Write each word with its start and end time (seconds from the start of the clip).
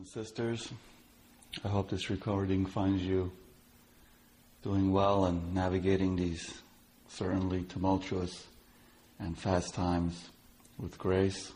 and 0.00 0.08
sisters. 0.08 0.72
I 1.62 1.68
hope 1.68 1.90
this 1.90 2.08
recording 2.08 2.64
finds 2.64 3.02
you 3.02 3.30
doing 4.62 4.92
well 4.92 5.26
and 5.26 5.54
navigating 5.54 6.16
these 6.16 6.62
certainly 7.08 7.64
tumultuous 7.64 8.46
and 9.18 9.36
fast 9.36 9.74
times 9.74 10.30
with 10.78 10.96
grace. 10.96 11.52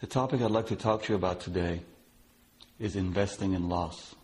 The 0.00 0.08
topic 0.08 0.42
I'd 0.42 0.50
like 0.50 0.66
to 0.66 0.74
talk 0.74 1.04
to 1.04 1.12
you 1.12 1.14
about 1.14 1.38
today 1.42 1.82
is 2.80 2.96
investing 2.96 3.52
in 3.52 3.68
loss. 3.68 4.16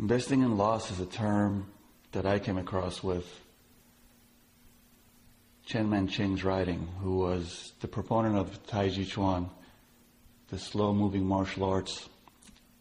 Investing 0.00 0.42
in 0.42 0.56
loss 0.56 0.90
is 0.90 0.98
a 0.98 1.06
term 1.06 1.68
that 2.10 2.26
I 2.26 2.40
came 2.40 2.58
across 2.58 3.00
with 3.00 3.26
Cheng 5.66 5.88
Man-ch'ing's 5.88 6.42
writing, 6.42 6.88
who 7.00 7.18
was 7.18 7.74
the 7.78 7.86
proponent 7.86 8.36
of 8.36 8.66
Tai 8.66 8.88
Chi 8.90 9.04
Chuan, 9.04 9.50
the 10.50 10.58
slow 10.58 10.92
moving 10.92 11.24
martial 11.24 11.64
arts. 11.64 12.08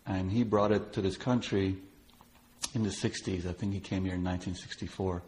And 0.05 0.31
he 0.31 0.43
brought 0.43 0.71
it 0.71 0.93
to 0.93 1.01
this 1.01 1.17
country 1.17 1.77
in 2.73 2.83
the 2.83 2.89
60s. 2.89 3.47
I 3.47 3.53
think 3.53 3.73
he 3.73 3.79
came 3.79 4.03
here 4.03 4.15
in 4.15 4.23
1964. 4.23 5.23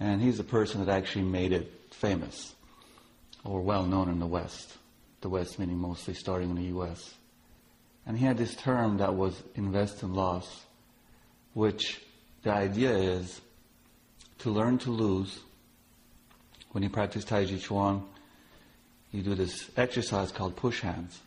And 0.00 0.20
he's 0.20 0.36
the 0.36 0.44
person 0.44 0.84
that 0.84 0.92
actually 0.92 1.24
made 1.24 1.52
it 1.52 1.72
famous 1.90 2.54
or 3.44 3.60
well 3.60 3.84
known 3.84 4.08
in 4.08 4.18
the 4.18 4.26
West. 4.26 4.76
The 5.20 5.28
West 5.28 5.58
meaning 5.58 5.78
mostly 5.78 6.14
starting 6.14 6.50
in 6.50 6.56
the 6.56 6.78
US. 6.78 7.14
And 8.06 8.18
he 8.18 8.24
had 8.24 8.36
this 8.36 8.54
term 8.54 8.98
that 8.98 9.14
was 9.14 9.40
invest 9.54 10.02
in 10.02 10.14
loss, 10.14 10.64
which 11.54 12.00
the 12.42 12.52
idea 12.52 12.92
is 12.92 13.40
to 14.38 14.50
learn 14.50 14.78
to 14.78 14.90
lose 14.90 15.38
when 16.72 16.82
you 16.82 16.90
practice 16.90 17.24
Tai 17.24 17.44
Chi 17.44 17.58
Chuan, 17.58 18.02
you 19.12 19.22
do 19.22 19.34
this 19.34 19.70
exercise 19.76 20.32
called 20.32 20.56
push 20.56 20.80
hands. 20.80 21.20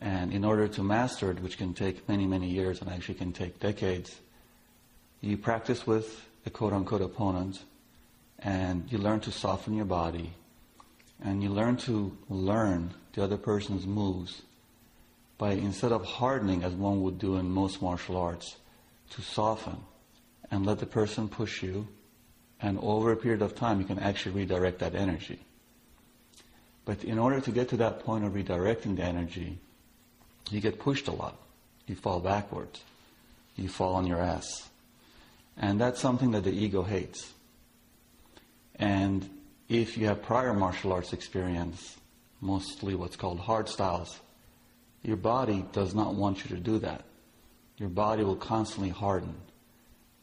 And 0.00 0.32
in 0.32 0.44
order 0.44 0.68
to 0.68 0.82
master 0.82 1.30
it, 1.30 1.40
which 1.40 1.58
can 1.58 1.74
take 1.74 2.08
many, 2.08 2.26
many 2.26 2.48
years 2.48 2.80
and 2.80 2.90
actually 2.90 3.16
can 3.16 3.32
take 3.32 3.58
decades, 3.58 4.16
you 5.20 5.36
practice 5.36 5.86
with 5.86 6.28
a 6.46 6.50
quote 6.50 6.72
unquote 6.72 7.02
opponent 7.02 7.62
and 8.38 8.90
you 8.90 8.98
learn 8.98 9.20
to 9.20 9.32
soften 9.32 9.74
your 9.74 9.84
body 9.84 10.32
and 11.20 11.42
you 11.42 11.48
learn 11.48 11.76
to 11.76 12.16
learn 12.28 12.94
the 13.12 13.24
other 13.24 13.36
person's 13.36 13.86
moves 13.86 14.42
by 15.36 15.52
instead 15.52 15.92
of 15.92 16.04
hardening 16.04 16.62
as 16.62 16.72
one 16.72 17.02
would 17.02 17.18
do 17.18 17.36
in 17.36 17.50
most 17.50 17.82
martial 17.82 18.16
arts, 18.16 18.56
to 19.10 19.22
soften 19.22 19.78
and 20.50 20.66
let 20.66 20.78
the 20.78 20.86
person 20.86 21.28
push 21.28 21.62
you 21.62 21.88
and 22.60 22.78
over 22.80 23.12
a 23.12 23.16
period 23.16 23.42
of 23.42 23.54
time, 23.54 23.80
you 23.80 23.86
can 23.86 23.98
actually 23.98 24.34
redirect 24.34 24.80
that 24.80 24.94
energy. 24.94 25.38
But 26.84 27.04
in 27.04 27.18
order 27.18 27.40
to 27.40 27.52
get 27.52 27.68
to 27.68 27.76
that 27.78 28.00
point 28.00 28.24
of 28.24 28.32
redirecting 28.32 28.96
the 28.96 29.04
energy, 29.04 29.58
you 30.50 30.60
get 30.60 30.78
pushed 30.78 31.08
a 31.08 31.12
lot. 31.12 31.36
You 31.86 31.94
fall 31.94 32.20
backwards. 32.20 32.82
You 33.56 33.68
fall 33.68 33.94
on 33.94 34.06
your 34.06 34.20
ass. 34.20 34.68
And 35.56 35.80
that's 35.80 36.00
something 36.00 36.30
that 36.32 36.44
the 36.44 36.52
ego 36.52 36.82
hates. 36.82 37.32
And 38.76 39.28
if 39.68 39.98
you 39.98 40.06
have 40.06 40.22
prior 40.22 40.54
martial 40.54 40.92
arts 40.92 41.12
experience, 41.12 41.96
mostly 42.40 42.94
what's 42.94 43.16
called 43.16 43.40
hard 43.40 43.68
styles, 43.68 44.20
your 45.02 45.16
body 45.16 45.64
does 45.72 45.94
not 45.94 46.14
want 46.14 46.44
you 46.44 46.56
to 46.56 46.62
do 46.62 46.78
that. 46.78 47.04
Your 47.76 47.88
body 47.88 48.22
will 48.22 48.36
constantly 48.36 48.90
harden, 48.90 49.34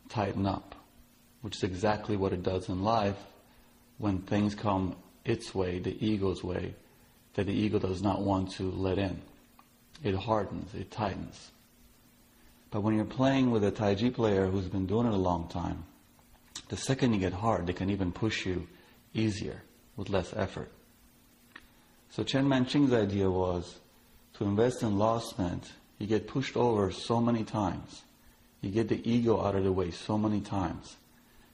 tighten 0.09 0.46
up 0.46 0.76
which 1.46 1.58
is 1.58 1.64
exactly 1.64 2.18
what 2.18 2.34
it 2.34 2.42
does 2.42 2.70
in 2.70 2.84
life 2.84 3.23
when 4.00 4.18
things 4.18 4.56
come 4.56 4.96
its 5.23 5.53
way, 5.53 5.78
the 5.78 5.96
ego's 6.03 6.44
way, 6.44 6.73
that 7.36 7.46
the 7.46 7.53
ego 7.53 7.78
does 7.78 8.02
not 8.02 8.20
want 8.20 8.50
to 8.50 8.64
let 8.72 8.98
in. 8.98 9.22
It 10.06 10.14
hardens, 10.14 10.72
it 10.75 10.92
tightens. 10.92 11.50
But 12.70 12.81
when 12.81 12.95
you're 12.95 13.06
playing 13.06 13.50
with 13.50 13.64
a 13.64 13.72
Tai 13.72 13.95
Chi 13.95 14.12
player 14.12 14.45
who's 14.45 14.67
been 14.67 14.86
doing 14.86 15.08
it 15.08 15.14
a 15.14 15.17
long 15.17 15.47
time, 15.47 15.84
the 16.69 16.78
second 16.78 17.13
you 17.13 17.19
get 17.19 17.34
hard, 17.34 17.66
they 17.66 17.74
can 17.74 17.90
even 17.90 18.12
push 18.12 18.46
you 18.46 18.68
easier 19.16 19.63
with 19.97 20.09
less 20.09 20.31
effort. 20.35 20.72
So 22.12 22.24
Cheng 22.24 22.47
Man-ch'ing's 22.47 22.94
idea 22.94 23.31
was 23.31 23.79
to 24.35 24.44
invest 24.44 24.84
in 24.84 25.00
loss 25.00 25.35
meant 25.40 25.72
you 25.97 26.06
get 26.06 26.28
pushed 26.28 26.56
over 26.56 26.91
so 26.91 27.19
many 27.19 27.44
times. 27.44 28.03
You 28.62 28.69
get 28.69 28.90
the 28.90 29.09
ego 29.09 29.44
out 29.44 29.56
of 29.56 29.63
the 29.63 29.72
way 29.72 29.90
so 29.90 30.19
many 30.19 30.40
times 30.40 30.97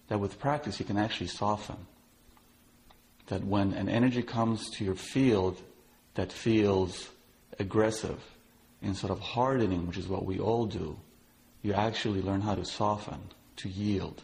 that 0.10 0.20
with 0.20 0.40
practice 0.40 0.78
you 0.78 0.86
can 0.86 0.98
actually 0.98 1.28
soften. 1.28 1.78
That 3.28 3.46
when 3.46 3.72
an 3.74 3.88
energy 3.88 4.24
comes 4.24 4.70
to 4.72 4.84
your 4.84 4.96
field 4.96 5.62
that 6.16 6.34
feels 6.34 7.08
aggressive, 7.58 8.20
instead 8.82 9.12
of 9.12 9.20
hardening, 9.20 9.88
which 9.88 9.98
is 9.98 10.08
what 10.08 10.26
we 10.26 10.40
all 10.40 10.66
do, 10.66 10.98
you 11.62 11.74
actually 11.74 12.22
learn 12.22 12.42
how 12.42 12.56
to 12.56 12.66
soften, 12.66 13.20
to 13.58 13.70
yield. 13.70 14.22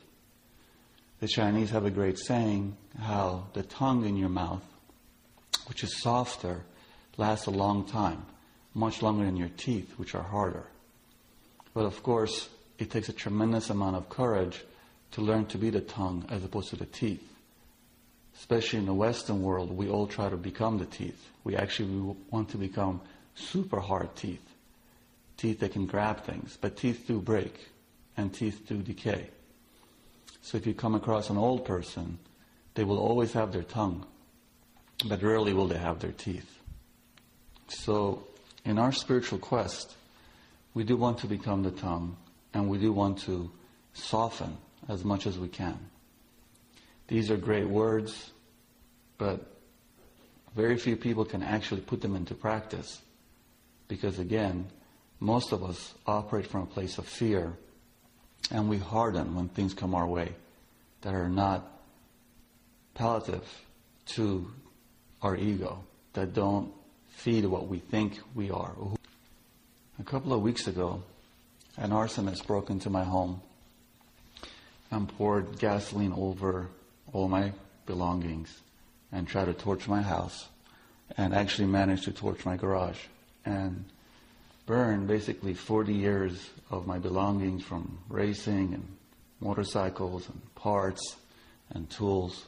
The 1.19 1.27
Chinese 1.27 1.69
have 1.71 1.85
a 1.85 1.91
great 1.91 2.17
saying 2.17 2.77
how 2.99 3.47
the 3.53 3.63
tongue 3.63 4.05
in 4.05 4.17
your 4.17 4.29
mouth, 4.29 4.63
which 5.67 5.83
is 5.83 6.01
softer, 6.01 6.63
lasts 7.17 7.47
a 7.47 7.51
long 7.51 7.85
time, 7.85 8.25
much 8.73 9.01
longer 9.01 9.25
than 9.25 9.35
your 9.35 9.49
teeth, 9.57 9.93
which 9.97 10.15
are 10.15 10.23
harder. 10.23 10.65
But 11.73 11.85
of 11.85 12.01
course, 12.03 12.49
it 12.77 12.91
takes 12.91 13.09
a 13.09 13.13
tremendous 13.13 13.69
amount 13.69 13.95
of 13.95 14.09
courage 14.09 14.63
to 15.11 15.21
learn 15.21 15.45
to 15.47 15.57
be 15.57 15.69
the 15.69 15.81
tongue 15.81 16.25
as 16.29 16.43
opposed 16.43 16.69
to 16.69 16.75
the 16.75 16.85
teeth. 16.85 17.23
Especially 18.35 18.79
in 18.79 18.85
the 18.85 18.93
Western 18.93 19.41
world, 19.41 19.71
we 19.71 19.89
all 19.89 20.05
try 20.05 20.29
to 20.29 20.37
become 20.37 20.77
the 20.77 20.85
teeth. 20.85 21.29
We 21.43 21.55
actually 21.55 22.15
want 22.29 22.49
to 22.49 22.57
become 22.57 23.01
super 23.33 23.79
hard 23.79 24.15
teeth. 24.15 24.46
Teeth 25.37 25.59
that 25.59 25.73
can 25.73 25.85
grab 25.85 26.23
things. 26.23 26.57
But 26.59 26.75
teeth 26.75 27.05
do 27.07 27.19
break, 27.19 27.69
and 28.17 28.33
teeth 28.33 28.63
do 28.67 28.81
decay. 28.81 29.29
So 30.41 30.57
if 30.57 30.65
you 30.65 30.73
come 30.73 30.95
across 30.95 31.29
an 31.29 31.37
old 31.37 31.65
person, 31.65 32.17
they 32.73 32.83
will 32.83 32.99
always 32.99 33.33
have 33.33 33.51
their 33.51 33.63
tongue, 33.63 34.05
but 35.05 35.21
rarely 35.21 35.53
will 35.53 35.67
they 35.67 35.77
have 35.77 35.99
their 35.99 36.11
teeth. 36.11 36.59
So 37.67 38.27
in 38.65 38.77
our 38.77 38.91
spiritual 38.91 39.39
quest, 39.39 39.95
we 40.73 40.83
do 40.83 40.95
want 40.95 41.17
to 41.19 41.27
become 41.27 41.63
the 41.63 41.71
tongue, 41.71 42.17
and 42.53 42.69
we 42.69 42.77
do 42.77 42.91
want 42.91 43.19
to 43.19 43.51
soften 43.93 44.57
as 44.87 45.03
much 45.03 45.25
as 45.25 45.37
we 45.39 45.47
can. 45.47 45.77
These 47.07 47.31
are 47.31 47.37
great 47.37 47.67
words, 47.67 48.31
but 49.17 49.57
very 50.55 50.77
few 50.77 50.95
people 50.95 51.25
can 51.25 51.41
actually 51.43 51.81
put 51.81 52.01
them 52.01 52.15
into 52.15 52.35
practice 52.35 53.01
because, 53.87 54.19
again, 54.19 54.67
most 55.19 55.51
of 55.51 55.63
us 55.63 55.93
operate 56.05 56.47
from 56.47 56.63
a 56.63 56.65
place 56.65 56.97
of 56.97 57.05
fear 57.05 57.53
and 58.51 58.69
we 58.69 58.77
harden 58.77 59.35
when 59.35 59.49
things 59.49 59.73
come 59.73 59.95
our 59.95 60.07
way 60.07 60.33
that 61.01 61.13
are 61.13 61.29
not 61.29 61.65
palliative 62.93 63.45
to 64.05 64.49
our 65.21 65.35
ego, 65.35 65.83
that 66.13 66.33
don't 66.33 66.71
feed 67.09 67.45
what 67.45 67.67
we 67.67 67.79
think 67.79 68.19
we 68.35 68.49
are. 68.51 68.73
A 69.99 70.03
couple 70.03 70.33
of 70.33 70.41
weeks 70.41 70.67
ago, 70.67 71.03
an 71.77 71.91
arsonist 71.91 72.45
broke 72.47 72.69
into 72.69 72.89
my 72.89 73.03
home 73.03 73.41
and 74.91 75.07
poured 75.17 75.59
gasoline 75.59 76.13
over 76.13 76.69
all 77.13 77.27
my 77.27 77.51
belongings 77.85 78.61
and 79.11 79.27
tried 79.27 79.45
to 79.45 79.53
torch 79.53 79.87
my 79.87 80.01
house 80.01 80.47
and 81.17 81.33
actually 81.33 81.67
managed 81.67 82.03
to 82.05 82.11
torch 82.11 82.45
my 82.45 82.57
garage 82.57 82.99
and 83.45 83.85
burn 84.67 85.07
basically 85.07 85.53
40 85.53 85.93
years 85.93 86.49
of 86.69 86.85
my 86.85 86.99
belongings 86.99 87.63
from 87.63 87.97
racing 88.09 88.73
and 88.73 88.85
motorcycles 89.39 90.27
and 90.27 90.55
parts 90.55 91.15
and 91.71 91.89
tools. 91.89 92.45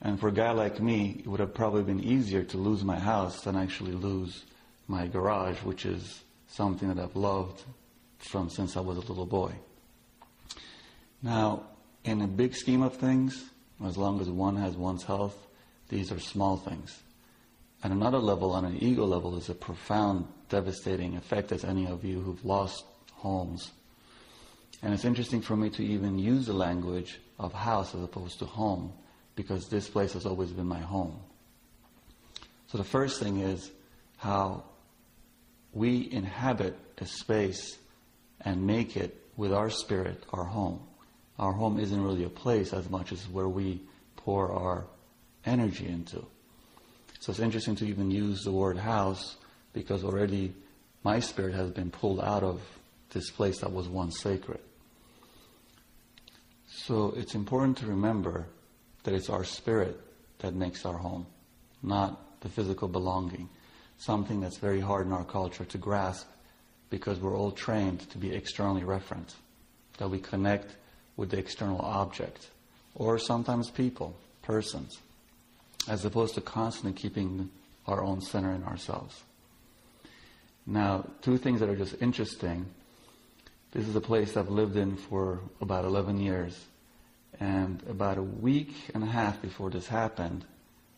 And 0.00 0.18
for 0.18 0.28
a 0.28 0.32
guy 0.32 0.52
like 0.52 0.80
me, 0.80 1.16
it 1.18 1.26
would 1.26 1.40
have 1.40 1.52
probably 1.52 1.82
been 1.82 2.02
easier 2.02 2.44
to 2.44 2.56
lose 2.56 2.84
my 2.84 2.98
house 2.98 3.42
than 3.42 3.56
actually 3.56 3.92
lose 3.92 4.44
my 4.86 5.08
garage, 5.08 5.58
which 5.64 5.84
is 5.84 6.22
something 6.46 6.88
that 6.88 7.02
I've 7.02 7.16
loved 7.16 7.60
from 8.18 8.48
since 8.48 8.76
I 8.76 8.80
was 8.80 8.98
a 8.98 9.00
little 9.00 9.26
boy. 9.26 9.52
Now, 11.22 11.64
in 12.04 12.22
a 12.22 12.28
big 12.28 12.54
scheme 12.54 12.82
of 12.82 12.96
things, 12.96 13.50
as 13.84 13.98
long 13.98 14.20
as 14.20 14.30
one 14.30 14.54
has 14.56 14.76
one's 14.76 15.02
health, 15.02 15.36
these 15.88 16.12
are 16.12 16.20
small 16.20 16.56
things. 16.56 17.02
At 17.82 17.90
another 17.90 18.18
level, 18.18 18.52
on 18.52 18.64
an 18.64 18.76
ego 18.82 19.04
level, 19.04 19.36
is 19.36 19.48
a 19.48 19.54
profound, 19.54 20.26
devastating 20.48 21.16
effect, 21.16 21.52
as 21.52 21.64
any 21.64 21.86
of 21.86 22.04
you 22.04 22.20
who've 22.20 22.44
lost 22.44 22.84
homes. 23.12 23.70
And 24.82 24.92
it's 24.92 25.04
interesting 25.04 25.40
for 25.40 25.56
me 25.56 25.70
to 25.70 25.84
even 25.84 26.18
use 26.18 26.46
the 26.46 26.52
language 26.52 27.20
of 27.38 27.52
house 27.52 27.94
as 27.94 28.02
opposed 28.02 28.38
to 28.40 28.46
home, 28.46 28.92
because 29.36 29.68
this 29.68 29.88
place 29.88 30.12
has 30.14 30.26
always 30.26 30.50
been 30.50 30.66
my 30.66 30.80
home. 30.80 31.18
So 32.66 32.78
the 32.78 32.84
first 32.84 33.20
thing 33.20 33.40
is 33.40 33.70
how 34.16 34.64
we 35.72 36.08
inhabit 36.10 36.76
a 36.98 37.06
space 37.06 37.78
and 38.40 38.66
make 38.66 38.96
it 38.96 39.16
with 39.36 39.52
our 39.52 39.70
spirit 39.70 40.24
our 40.32 40.44
home 40.44 40.80
our 41.38 41.52
home 41.52 41.78
isn't 41.78 42.02
really 42.02 42.24
a 42.24 42.28
place 42.28 42.72
as 42.72 42.90
much 42.90 43.12
as 43.12 43.28
where 43.28 43.48
we 43.48 43.80
pour 44.16 44.50
our 44.50 44.86
energy 45.46 45.86
into. 45.86 46.26
So 47.20 47.30
it's 47.30 47.40
interesting 47.40 47.76
to 47.76 47.86
even 47.86 48.10
use 48.10 48.44
the 48.44 48.52
word 48.52 48.76
house 48.76 49.36
because 49.72 50.04
already 50.04 50.54
my 51.02 51.20
spirit 51.20 51.54
has 51.54 51.70
been 51.70 51.90
pulled 51.90 52.20
out 52.20 52.42
of 52.42 52.60
this 53.10 53.30
place 53.30 53.60
that 53.60 53.72
was 53.72 53.88
once 53.88 54.20
sacred. 54.20 54.60
So 56.66 57.14
it's 57.16 57.34
important 57.34 57.78
to 57.78 57.86
remember 57.86 58.46
that 59.02 59.14
it's 59.14 59.30
our 59.30 59.44
spirit 59.44 59.98
that 60.38 60.54
makes 60.54 60.84
our 60.84 60.96
home, 60.96 61.26
not 61.82 62.40
the 62.40 62.48
physical 62.48 62.88
belonging. 62.88 63.48
Something 63.98 64.40
that's 64.40 64.58
very 64.58 64.80
hard 64.80 65.06
in 65.06 65.12
our 65.12 65.24
culture 65.24 65.64
to 65.64 65.78
grasp 65.78 66.28
because 66.90 67.18
we're 67.18 67.36
all 67.36 67.50
trained 67.50 68.08
to 68.10 68.18
be 68.18 68.32
externally 68.32 68.82
referent, 68.82 69.34
that 69.98 70.08
we 70.08 70.18
connect 70.18 70.76
with 71.16 71.30
the 71.30 71.38
external 71.38 71.80
object, 71.80 72.48
or 72.94 73.18
sometimes 73.18 73.70
people, 73.70 74.16
persons, 74.42 74.98
as 75.88 76.04
opposed 76.04 76.34
to 76.34 76.40
constantly 76.40 76.92
keeping 76.92 77.50
our 77.86 78.02
own 78.02 78.20
center 78.20 78.52
in 78.52 78.62
ourselves. 78.64 79.22
Now, 80.66 81.06
two 81.22 81.38
things 81.38 81.60
that 81.60 81.68
are 81.68 81.76
just 81.76 82.00
interesting. 82.02 82.66
This 83.72 83.88
is 83.88 83.96
a 83.96 84.00
place 84.00 84.36
I've 84.36 84.50
lived 84.50 84.76
in 84.76 84.96
for 84.96 85.40
about 85.60 85.84
11 85.84 86.20
years. 86.20 86.58
And 87.40 87.82
about 87.88 88.18
a 88.18 88.22
week 88.22 88.74
and 88.94 89.02
a 89.02 89.06
half 89.06 89.40
before 89.40 89.70
this 89.70 89.86
happened, 89.86 90.44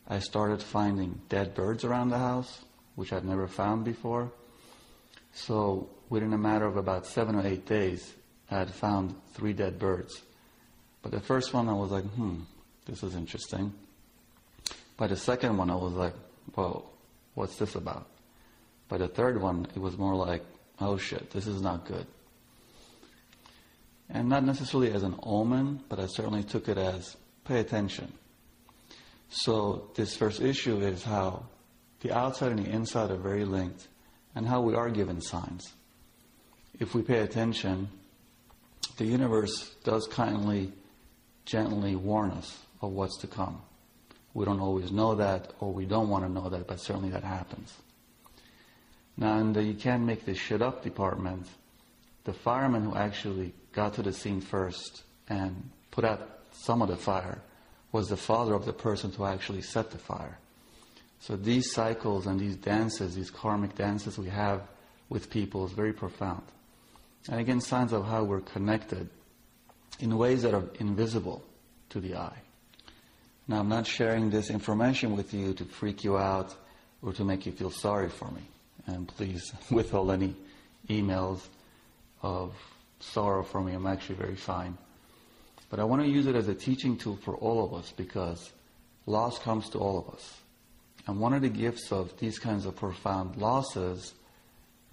I 0.08 0.19
started 0.19 0.62
finding 0.62 1.20
dead 1.28 1.54
birds 1.54 1.84
around 1.84 2.08
the 2.08 2.19
house, 2.19 2.64
which 2.96 3.12
I'd 3.12 3.25
never 3.25 3.46
found 3.46 3.84
before. 3.84 4.32
So 5.32 5.88
within 6.08 6.32
a 6.32 6.38
matter 6.38 6.66
of 6.66 6.76
about 6.76 7.06
seven 7.06 7.36
or 7.36 7.46
eight 7.46 7.66
days, 7.66 8.14
I 8.50 8.58
had 8.58 8.70
found 8.70 9.14
three 9.34 9.52
dead 9.52 9.78
birds. 9.78 10.22
But 11.02 11.12
the 11.12 11.20
first 11.20 11.54
one, 11.54 11.69
I 11.69 11.75
was 11.75 11.93
like, 11.93 12.04
hmm, 12.04 12.40
this 12.86 13.04
is 13.04 13.14
interesting. 13.14 13.72
By 15.00 15.06
the 15.06 15.17
second 15.17 15.56
one, 15.56 15.70
I 15.70 15.76
was 15.76 15.94
like, 15.94 16.12
whoa, 16.55 16.85
what's 17.32 17.56
this 17.56 17.75
about? 17.75 18.06
By 18.87 18.99
the 18.99 19.08
third 19.08 19.41
one, 19.41 19.67
it 19.75 19.79
was 19.79 19.97
more 19.97 20.14
like, 20.14 20.44
oh 20.79 20.99
shit, 20.99 21.31
this 21.31 21.47
is 21.47 21.62
not 21.62 21.87
good. 21.87 22.06
And 24.11 24.29
not 24.29 24.44
necessarily 24.44 24.93
as 24.93 25.02
an 25.02 25.14
omen, 25.23 25.82
but 25.88 25.99
I 25.99 26.05
certainly 26.05 26.43
took 26.43 26.69
it 26.69 26.76
as 26.76 27.17
pay 27.44 27.61
attention. 27.61 28.12
So 29.31 29.88
this 29.94 30.14
first 30.14 30.43
issue 30.43 30.81
is 30.81 31.03
how 31.03 31.44
the 32.00 32.12
outside 32.12 32.53
and 32.53 32.67
the 32.67 32.70
inside 32.70 33.11
are 33.11 33.17
very 33.17 33.46
linked 33.46 33.88
and 34.35 34.46
how 34.46 34.61
we 34.61 34.75
are 34.75 34.91
given 34.91 35.23
signs. 35.23 35.73
If 36.79 36.94
we 36.94 37.00
pay 37.00 37.20
attention, 37.20 37.88
the 38.99 39.06
universe 39.06 39.75
does 39.82 40.06
kindly, 40.08 40.75
gently 41.46 41.96
warn 41.96 42.32
us 42.32 42.58
of 42.82 42.93
what's 42.93 43.17
to 43.23 43.26
come. 43.26 43.62
We 44.35 44.44
don't 44.44 44.61
always 44.61 44.93
know 44.93 45.17
that, 45.17 45.53
or 45.61 45.73
we 45.73 45.87
don't 45.87 46.09
want 46.09 46.25
to 46.25 46.31
know 46.31 46.49
that, 46.49 46.67
but 46.67 46.81
certainly 46.81 47.11
that 47.11 47.25
happens. 47.25 47.75
Now, 49.17 49.38
in 49.38 49.53
the 49.53 49.62
you 49.62 49.75
can't 49.75 50.05
make 50.05 50.25
this 50.25 50.38
shit 50.38 50.62
up 50.62 50.82
department, 50.82 51.47
the 52.25 52.32
fireman 52.32 52.85
who 52.85 52.94
actually 52.94 53.53
got 53.73 53.94
to 53.94 54.03
the 54.03 54.12
scene 54.12 54.41
first 54.41 55.03
and 55.29 55.71
put 55.91 56.05
out 56.05 56.41
some 56.53 56.82
of 56.82 56.88
the 56.88 56.97
fire 56.97 57.41
was 57.93 58.09
the 58.09 58.17
father 58.17 58.55
of 58.55 58.65
the 58.65 58.73
person 58.73 59.11
who 59.11 59.25
actually 59.25 59.62
set 59.62 59.91
the 59.91 59.99
fire. 59.99 60.38
So 61.21 61.37
these 61.37 61.73
cycles 61.73 62.27
and 62.27 62.38
these 62.41 62.56
dances, 62.56 63.15
these 63.15 63.31
karmic 63.31 63.75
dances 63.75 64.17
we 64.17 64.29
have 64.29 64.62
with 65.09 65.29
people 65.29 65.67
is 65.67 65.73
very 65.73 65.93
profound. 65.93 66.43
And 67.29 67.41
again, 67.41 67.61
signs 67.61 67.93
of 67.93 68.06
how 68.06 68.25
we're 68.25 68.41
connected 68.41 69.11
in 69.99 70.17
ways 70.17 70.43
that 70.43 70.55
are 70.55 70.65
invisible 70.79 71.44
to 71.91 72.00
the 72.00 72.17
eye. 72.17 72.38
Now, 73.50 73.58
I'm 73.58 73.69
not 73.69 73.85
sharing 73.85 74.31
this 74.31 74.49
information 74.49 75.17
with 75.17 75.35
you 75.35 75.55
to 75.55 75.64
freak 75.64 76.05
you 76.05 76.17
out 76.17 76.55
or 77.02 77.12
to 77.14 77.25
make 77.25 77.47
you 77.47 77.50
feel 77.50 77.73
sorry 77.73 78.08
for 78.08 78.31
me. 78.31 78.43
And 78.87 79.08
please 79.08 79.52
withhold 79.73 80.12
any 80.12 80.37
emails 80.88 81.41
of 82.23 82.55
sorrow 83.00 83.43
for 83.43 83.61
me. 83.61 83.73
I'm 83.73 83.88
actually 83.88 84.14
very 84.14 84.37
fine. 84.37 84.79
But 85.69 85.81
I 85.81 85.85
want 85.85 86.00
to 86.02 86.08
use 86.08 86.29
it 86.29 86.37
as 86.37 86.47
a 86.47 86.55
teaching 86.55 86.97
tool 86.97 87.17
for 87.17 87.35
all 87.35 87.64
of 87.64 87.75
us 87.75 87.93
because 87.97 88.52
loss 89.05 89.41
comes 89.41 89.69
to 89.70 89.79
all 89.79 89.99
of 89.99 90.14
us. 90.14 90.32
And 91.08 91.19
one 91.19 91.35
of 91.35 91.43
the 91.43 91.49
gifts 91.49 91.91
of 91.91 92.17
these 92.20 92.38
kinds 92.38 92.67
of 92.67 92.76
profound 92.76 93.37
losses 93.37 94.14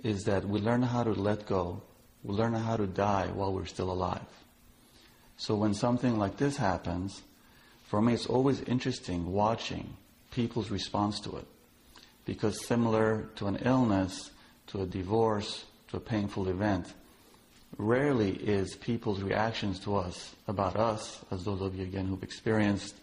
is 0.04 0.24
that 0.24 0.44
we 0.46 0.62
learn 0.62 0.82
how 0.82 1.04
to 1.04 1.12
let 1.12 1.46
go. 1.46 1.84
We 2.24 2.34
learn 2.34 2.56
how 2.56 2.78
to 2.78 2.88
die 2.88 3.28
while 3.28 3.54
we're 3.54 3.68
still 3.68 3.92
alive. 3.92 4.26
So 5.36 5.54
when 5.54 5.76
something 5.76 6.18
like 6.18 6.38
this 6.38 6.58
happens, 6.58 7.22
for 7.88 8.02
me, 8.02 8.14
it's 8.14 8.26
always 8.26 8.62
interesting 8.64 9.32
watching 9.32 9.96
people's 10.32 10.70
response 10.70 11.22
to 11.22 11.38
it. 11.38 11.48
Because 12.26 12.66
similar 12.66 13.30
to 13.38 13.48
an 13.48 13.56
illness, 13.64 14.32
to 14.68 14.82
a 14.82 14.86
divorce, 14.86 15.64
to 15.90 15.98
a 15.98 16.02
painful 16.02 16.50
event, 16.50 16.94
rarely 17.78 18.32
is 18.32 18.76
people's 18.76 19.22
reactions 19.22 19.80
to 19.80 19.96
us 19.96 20.36
about 20.50 20.76
us, 20.76 21.24
as 21.32 21.46
those 21.46 21.62
of 21.62 21.76
you 21.76 21.84
again 21.84 22.08
who've 22.08 22.24
experienced 22.24 22.96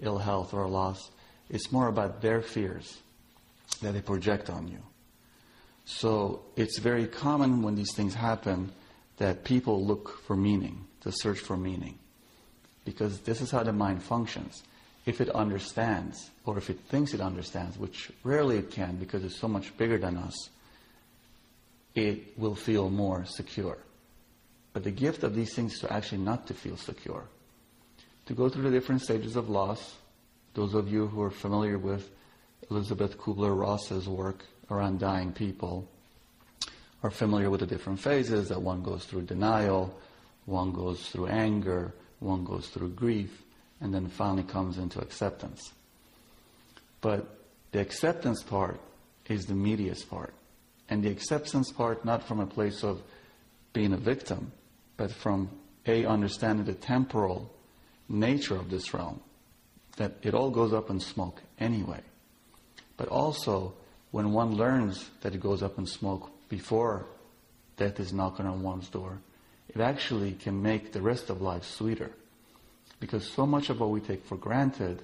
ill 0.00 0.18
health 0.18 0.52
or 0.52 0.68
loss, 0.68 1.10
it's 1.48 1.72
more 1.72 1.88
about 1.88 2.20
their 2.20 2.42
fears 2.42 2.98
that 3.80 3.92
they 3.92 4.02
project 4.02 4.50
on 4.50 4.68
you. 4.68 4.82
So 5.86 6.42
it's 6.56 6.78
very 6.78 7.06
common 7.06 7.62
when 7.62 7.74
these 7.74 7.94
things 7.94 8.12
happen 8.12 8.72
that 9.16 9.44
people 9.44 9.82
look 9.82 10.20
for 10.26 10.36
meaning, 10.36 10.84
to 11.00 11.12
search 11.12 11.38
for 11.38 11.56
meaning 11.56 11.98
because 12.86 13.20
this 13.20 13.42
is 13.42 13.50
how 13.50 13.62
the 13.62 13.72
mind 13.72 14.02
functions. 14.02 14.62
If 15.04 15.20
it 15.20 15.28
understands, 15.28 16.30
or 16.46 16.56
if 16.56 16.70
it 16.70 16.80
thinks 16.88 17.12
it 17.12 17.20
understands, 17.20 17.76
which 17.76 18.10
rarely 18.24 18.56
it 18.56 18.70
can 18.70 18.96
because 18.96 19.24
it's 19.24 19.38
so 19.38 19.48
much 19.48 19.76
bigger 19.76 19.98
than 19.98 20.16
us, 20.16 20.48
it 21.94 22.38
will 22.38 22.54
feel 22.54 22.88
more 22.88 23.26
secure. 23.26 23.76
But 24.72 24.84
the 24.84 24.90
gift 24.90 25.22
of 25.22 25.34
these 25.34 25.54
things 25.54 25.74
is 25.74 25.80
to 25.80 25.92
actually 25.92 26.22
not 26.22 26.46
to 26.46 26.54
feel 26.54 26.76
secure. 26.76 27.24
To 28.26 28.34
go 28.34 28.48
through 28.48 28.64
the 28.64 28.70
different 28.70 29.02
stages 29.02 29.36
of 29.36 29.48
loss, 29.48 29.96
those 30.54 30.74
of 30.74 30.90
you 30.90 31.06
who 31.06 31.22
are 31.22 31.30
familiar 31.30 31.78
with 31.78 32.10
Elisabeth 32.70 33.18
Kubler-Ross's 33.18 34.08
work 34.08 34.44
around 34.70 34.98
dying 34.98 35.32
people 35.32 35.88
are 37.02 37.10
familiar 37.10 37.50
with 37.50 37.60
the 37.60 37.66
different 37.66 38.00
phases 38.00 38.48
that 38.48 38.60
one 38.60 38.82
goes 38.82 39.04
through 39.04 39.22
denial, 39.22 39.96
one 40.46 40.72
goes 40.72 41.08
through 41.10 41.28
anger, 41.28 41.92
one 42.20 42.44
goes 42.44 42.68
through 42.68 42.90
grief, 42.90 43.42
and 43.80 43.92
then 43.92 44.08
finally 44.08 44.42
comes 44.42 44.78
into 44.78 45.00
acceptance. 45.00 45.72
But 47.00 47.26
the 47.72 47.80
acceptance 47.80 48.42
part 48.42 48.80
is 49.28 49.46
the 49.46 49.54
meatiest 49.54 50.08
part. 50.08 50.34
And 50.88 51.02
the 51.02 51.10
acceptance 51.10 51.70
part, 51.72 52.04
not 52.04 52.26
from 52.26 52.40
a 52.40 52.46
place 52.46 52.82
of 52.82 53.02
being 53.72 53.92
a 53.92 53.98
victim, 53.98 54.52
but 54.96 55.10
from 55.10 55.50
A, 55.86 56.06
understanding 56.06 56.64
the 56.64 56.74
temporal 56.74 57.50
nature 58.08 58.56
of 58.56 58.70
this 58.70 58.94
realm, 58.94 59.20
that 59.96 60.12
it 60.22 60.34
all 60.34 60.50
goes 60.50 60.72
up 60.72 60.90
in 60.90 61.00
smoke 61.00 61.42
anyway. 61.58 62.00
But 62.96 63.08
also, 63.08 63.74
when 64.10 64.32
one 64.32 64.56
learns 64.56 65.10
that 65.20 65.34
it 65.34 65.40
goes 65.40 65.62
up 65.62 65.78
in 65.78 65.86
smoke 65.86 66.30
before 66.48 67.06
death 67.76 68.00
is 68.00 68.12
knocking 68.12 68.46
on 68.46 68.62
one's 68.62 68.88
door, 68.88 69.18
it 69.76 69.82
actually 69.82 70.32
can 70.32 70.62
make 70.62 70.92
the 70.92 71.02
rest 71.02 71.28
of 71.28 71.42
life 71.42 71.64
sweeter. 71.64 72.10
Because 72.98 73.30
so 73.30 73.44
much 73.44 73.68
of 73.68 73.80
what 73.80 73.90
we 73.90 74.00
take 74.00 74.24
for 74.24 74.38
granted 74.38 75.02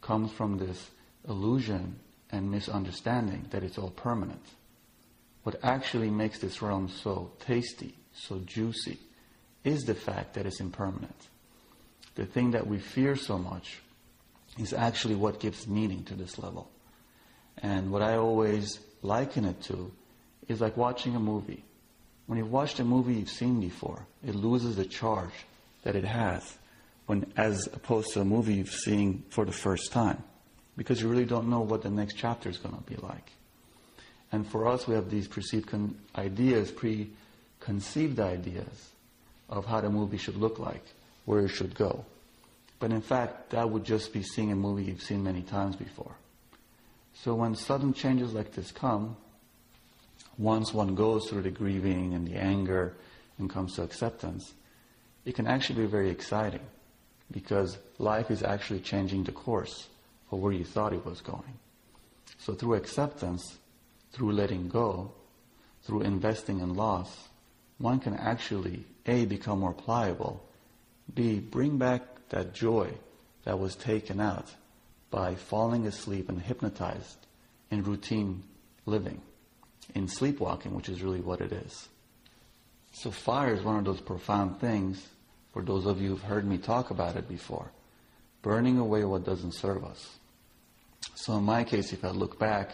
comes 0.00 0.32
from 0.32 0.56
this 0.56 0.90
illusion 1.28 1.96
and 2.30 2.50
misunderstanding 2.50 3.44
that 3.50 3.62
it's 3.62 3.76
all 3.76 3.90
permanent. 3.90 4.42
What 5.42 5.60
actually 5.62 6.08
makes 6.08 6.38
this 6.38 6.62
realm 6.62 6.88
so 6.88 7.32
tasty, 7.38 7.94
so 8.14 8.40
juicy, 8.46 8.98
is 9.62 9.84
the 9.84 9.94
fact 9.94 10.32
that 10.34 10.46
it's 10.46 10.60
impermanent. 10.60 11.28
The 12.14 12.24
thing 12.24 12.52
that 12.52 12.66
we 12.66 12.78
fear 12.78 13.16
so 13.16 13.36
much 13.36 13.80
is 14.58 14.72
actually 14.72 15.16
what 15.16 15.38
gives 15.38 15.68
meaning 15.68 16.02
to 16.04 16.14
this 16.14 16.38
level. 16.38 16.70
And 17.58 17.92
what 17.92 18.00
I 18.00 18.16
always 18.16 18.78
liken 19.02 19.44
it 19.44 19.62
to 19.64 19.92
is 20.48 20.62
like 20.62 20.78
watching 20.78 21.14
a 21.14 21.20
movie. 21.20 21.62
When 22.26 22.38
you've 22.38 22.50
watched 22.50 22.80
a 22.80 22.84
movie 22.84 23.14
you've 23.14 23.30
seen 23.30 23.60
before, 23.60 24.06
it 24.26 24.34
loses 24.34 24.76
the 24.76 24.84
charge 24.84 25.32
that 25.82 25.94
it 25.94 26.04
has 26.04 26.56
when, 27.06 27.30
as 27.36 27.66
opposed 27.66 28.12
to 28.14 28.20
a 28.20 28.24
movie 28.24 28.54
you've 28.54 28.70
seen 28.70 29.24
for 29.28 29.44
the 29.44 29.52
first 29.52 29.92
time, 29.92 30.22
because 30.76 31.02
you 31.02 31.08
really 31.08 31.26
don't 31.26 31.50
know 31.50 31.60
what 31.60 31.82
the 31.82 31.90
next 31.90 32.14
chapter 32.14 32.48
is 32.48 32.56
going 32.56 32.74
to 32.74 32.82
be 32.82 32.96
like. 32.96 33.30
And 34.32 34.46
for 34.46 34.66
us, 34.66 34.88
we 34.88 34.94
have 34.94 35.10
these 35.10 35.28
perceived 35.28 35.68
con- 35.68 35.96
ideas, 36.16 36.70
preconceived 36.70 38.18
ideas 38.18 38.90
of 39.50 39.66
how 39.66 39.80
the 39.82 39.90
movie 39.90 40.16
should 40.16 40.36
look 40.36 40.58
like, 40.58 40.84
where 41.26 41.44
it 41.44 41.50
should 41.50 41.74
go. 41.74 42.04
But 42.80 42.90
in 42.90 43.02
fact, 43.02 43.50
that 43.50 43.70
would 43.70 43.84
just 43.84 44.12
be 44.12 44.22
seeing 44.22 44.50
a 44.50 44.56
movie 44.56 44.84
you've 44.84 45.02
seen 45.02 45.22
many 45.22 45.42
times 45.42 45.76
before. 45.76 46.16
So 47.14 47.34
when 47.34 47.54
sudden 47.54 47.94
changes 47.94 48.32
like 48.32 48.52
this 48.52 48.72
come, 48.72 49.16
once 50.38 50.74
one 50.74 50.94
goes 50.94 51.28
through 51.28 51.42
the 51.42 51.50
grieving 51.50 52.14
and 52.14 52.26
the 52.26 52.36
anger 52.36 52.96
and 53.38 53.50
comes 53.50 53.74
to 53.74 53.82
acceptance, 53.82 54.54
it 55.24 55.34
can 55.34 55.46
actually 55.46 55.82
be 55.82 55.86
very 55.86 56.10
exciting 56.10 56.60
because 57.30 57.78
life 57.98 58.30
is 58.30 58.42
actually 58.42 58.80
changing 58.80 59.24
the 59.24 59.32
course 59.32 59.88
for 60.28 60.38
where 60.38 60.52
you 60.52 60.64
thought 60.64 60.92
it 60.92 61.04
was 61.04 61.20
going. 61.20 61.58
So 62.38 62.54
through 62.54 62.74
acceptance, 62.74 63.58
through 64.12 64.32
letting 64.32 64.68
go, 64.68 65.12
through 65.82 66.02
investing 66.02 66.60
in 66.60 66.74
loss, 66.74 67.28
one 67.78 68.00
can 68.00 68.14
actually 68.14 68.84
A, 69.06 69.24
become 69.24 69.60
more 69.60 69.72
pliable, 69.72 70.44
B, 71.14 71.38
bring 71.38 71.78
back 71.78 72.02
that 72.30 72.54
joy 72.54 72.90
that 73.44 73.58
was 73.58 73.76
taken 73.76 74.20
out 74.20 74.48
by 75.10 75.34
falling 75.34 75.86
asleep 75.86 76.28
and 76.28 76.40
hypnotized 76.40 77.18
in 77.70 77.82
routine 77.82 78.42
living, 78.86 79.20
in 79.94 80.08
sleepwalking, 80.08 80.74
which 80.74 80.88
is 80.88 81.02
really 81.02 81.20
what 81.20 81.40
it 81.40 81.52
is. 81.52 81.88
So 82.92 83.10
fire 83.10 83.52
is 83.52 83.62
one 83.62 83.76
of 83.76 83.84
those 83.84 84.00
profound 84.00 84.60
things, 84.60 85.06
for 85.52 85.62
those 85.62 85.86
of 85.86 86.00
you 86.00 86.10
who've 86.10 86.22
heard 86.22 86.46
me 86.46 86.58
talk 86.58 86.90
about 86.90 87.16
it 87.16 87.28
before, 87.28 87.70
burning 88.42 88.78
away 88.78 89.04
what 89.04 89.24
doesn't 89.24 89.54
serve 89.54 89.84
us. 89.84 90.16
So 91.14 91.36
in 91.36 91.44
my 91.44 91.64
case, 91.64 91.92
if 91.92 92.04
I 92.04 92.10
look 92.10 92.38
back, 92.38 92.72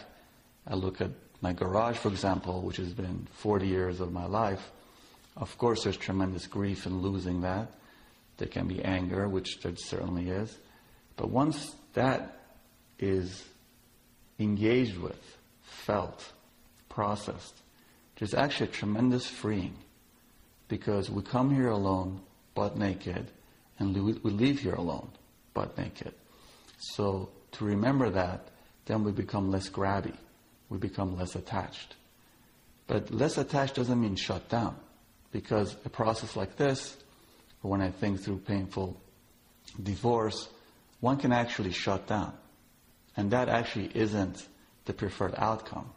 I 0.67 0.75
look 0.75 1.00
at 1.00 1.11
my 1.40 1.52
garage, 1.52 1.97
for 1.97 2.09
example, 2.09 2.61
which 2.61 2.76
has 2.76 2.93
been 2.93 3.26
40 3.33 3.67
years 3.67 4.00
of 4.00 4.12
my 4.12 4.26
life, 4.26 4.71
of 5.37 5.57
course 5.57 5.85
there's 5.85 5.97
tremendous 5.97 6.47
grief 6.47 6.87
in 6.87 7.00
losing 7.00 7.40
that. 7.43 7.73
There 8.37 8.49
can 8.49 8.69
be 8.69 8.83
anger, 8.83 9.29
which 9.29 9.61
there 9.61 9.76
certainly 9.76 10.29
is. 10.29 10.57
But 11.17 11.31
once 11.31 11.75
that 11.95 12.40
is 12.99 13.45
engaged 14.38 14.99
with, 14.99 15.21
felt, 15.62 16.33
processed, 17.00 17.54
there's 18.19 18.35
actually 18.35 18.69
a 18.69 18.73
tremendous 18.73 19.26
freeing 19.26 19.75
because 20.69 21.09
we 21.09 21.23
come 21.23 21.49
here 21.54 21.71
alone, 21.71 22.21
butt 22.54 22.76
naked, 22.76 23.26
and 23.78 23.97
we 23.97 24.30
leave 24.30 24.61
here 24.61 24.75
alone, 24.75 25.09
butt 25.54 25.78
naked. 25.78 26.12
So 26.78 27.30
to 27.52 27.64
remember 27.64 28.11
that, 28.11 28.49
then 28.85 29.02
we 29.02 29.12
become 29.12 29.50
less 29.50 29.71
grabby. 29.71 30.12
We 30.69 30.76
become 30.76 31.16
less 31.16 31.37
attached. 31.37 31.97
But 32.87 33.11
less 33.11 33.38
attached 33.38 33.76
doesn't 33.76 33.99
mean 33.99 34.16
shut 34.16 34.50
down 34.50 34.76
because 35.33 35.76
a 35.87 35.88
process 35.88 36.37
like 36.37 36.59
this, 36.59 36.99
when 37.62 37.80
I 37.80 37.90
think 37.90 38.21
through 38.21 38.40
painful 38.40 39.00
divorce, 39.83 40.50
one 41.00 41.16
can 41.16 41.33
actually 41.33 41.73
shut 41.73 42.07
down. 42.07 42.35
And 43.16 43.30
that 43.30 43.49
actually 43.49 43.90
isn't 43.95 44.47
the 44.85 44.92
preferred 44.92 45.35
outcome. 45.38 45.88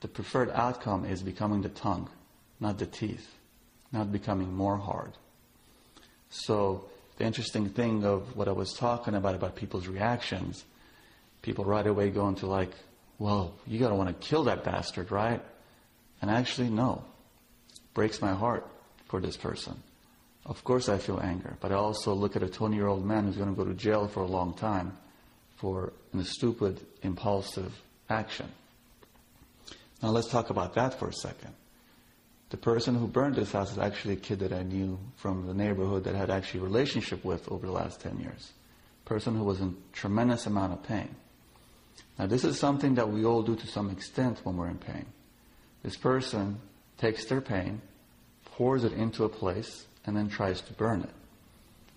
The 0.00 0.08
preferred 0.08 0.50
outcome 0.50 1.04
is 1.04 1.22
becoming 1.22 1.62
the 1.62 1.68
tongue, 1.68 2.08
not 2.58 2.78
the 2.78 2.86
teeth, 2.86 3.26
not 3.92 4.12
becoming 4.12 4.54
more 4.54 4.76
hard. 4.76 5.12
So 6.30 6.84
the 7.18 7.24
interesting 7.24 7.68
thing 7.68 8.04
of 8.04 8.36
what 8.36 8.48
I 8.48 8.52
was 8.52 8.72
talking 8.72 9.14
about, 9.14 9.34
about 9.34 9.56
people's 9.56 9.86
reactions, 9.86 10.64
people 11.42 11.64
right 11.64 11.86
away 11.86 12.10
go 12.10 12.28
into 12.28 12.46
like, 12.46 12.72
well, 13.18 13.54
you 13.66 13.78
gotta 13.78 13.94
want 13.94 14.08
to 14.08 14.26
kill 14.26 14.44
that 14.44 14.64
bastard, 14.64 15.10
right? 15.10 15.42
And 16.22 16.30
actually, 16.30 16.70
no. 16.70 17.04
Breaks 17.92 18.22
my 18.22 18.32
heart 18.32 18.66
for 19.08 19.20
this 19.20 19.36
person. 19.36 19.82
Of 20.46 20.64
course 20.64 20.88
I 20.88 20.98
feel 20.98 21.20
anger, 21.20 21.56
but 21.60 21.72
I 21.72 21.74
also 21.74 22.14
look 22.14 22.36
at 22.36 22.42
a 22.42 22.48
20 22.48 22.74
year 22.74 22.86
old 22.86 23.04
man 23.04 23.24
who's 23.24 23.36
going 23.36 23.50
to 23.50 23.56
go 23.56 23.64
to 23.64 23.74
jail 23.74 24.08
for 24.08 24.22
a 24.22 24.26
long 24.26 24.54
time 24.54 24.96
for 25.56 25.92
a 26.18 26.24
stupid, 26.24 26.80
impulsive 27.02 27.78
action. 28.08 28.48
Now 30.02 30.10
let's 30.10 30.28
talk 30.28 30.50
about 30.50 30.74
that 30.74 30.98
for 30.98 31.08
a 31.08 31.12
second. 31.12 31.54
The 32.50 32.56
person 32.56 32.96
who 32.96 33.06
burned 33.06 33.36
this 33.36 33.52
house 33.52 33.70
is 33.70 33.78
actually 33.78 34.14
a 34.14 34.16
kid 34.16 34.40
that 34.40 34.52
I 34.52 34.62
knew 34.62 34.98
from 35.16 35.46
the 35.46 35.54
neighborhood 35.54 36.04
that 36.04 36.14
I 36.14 36.18
had 36.18 36.30
actually 36.30 36.60
a 36.60 36.64
relationship 36.64 37.24
with 37.24 37.48
over 37.50 37.66
the 37.66 37.72
last 37.72 38.00
10 38.00 38.18
years. 38.18 38.52
Person 39.04 39.36
who 39.36 39.44
was 39.44 39.60
in 39.60 39.76
tremendous 39.92 40.46
amount 40.46 40.72
of 40.72 40.82
pain. 40.82 41.14
Now 42.18 42.26
this 42.26 42.44
is 42.44 42.58
something 42.58 42.94
that 42.96 43.08
we 43.08 43.24
all 43.24 43.42
do 43.42 43.54
to 43.56 43.66
some 43.66 43.90
extent 43.90 44.40
when 44.42 44.56
we're 44.56 44.68
in 44.68 44.78
pain. 44.78 45.06
This 45.82 45.96
person 45.96 46.58
takes 46.98 47.24
their 47.26 47.40
pain, 47.40 47.80
pours 48.44 48.84
it 48.84 48.92
into 48.92 49.24
a 49.24 49.28
place, 49.28 49.86
and 50.06 50.16
then 50.16 50.28
tries 50.28 50.60
to 50.62 50.72
burn 50.72 51.02
it, 51.02 51.10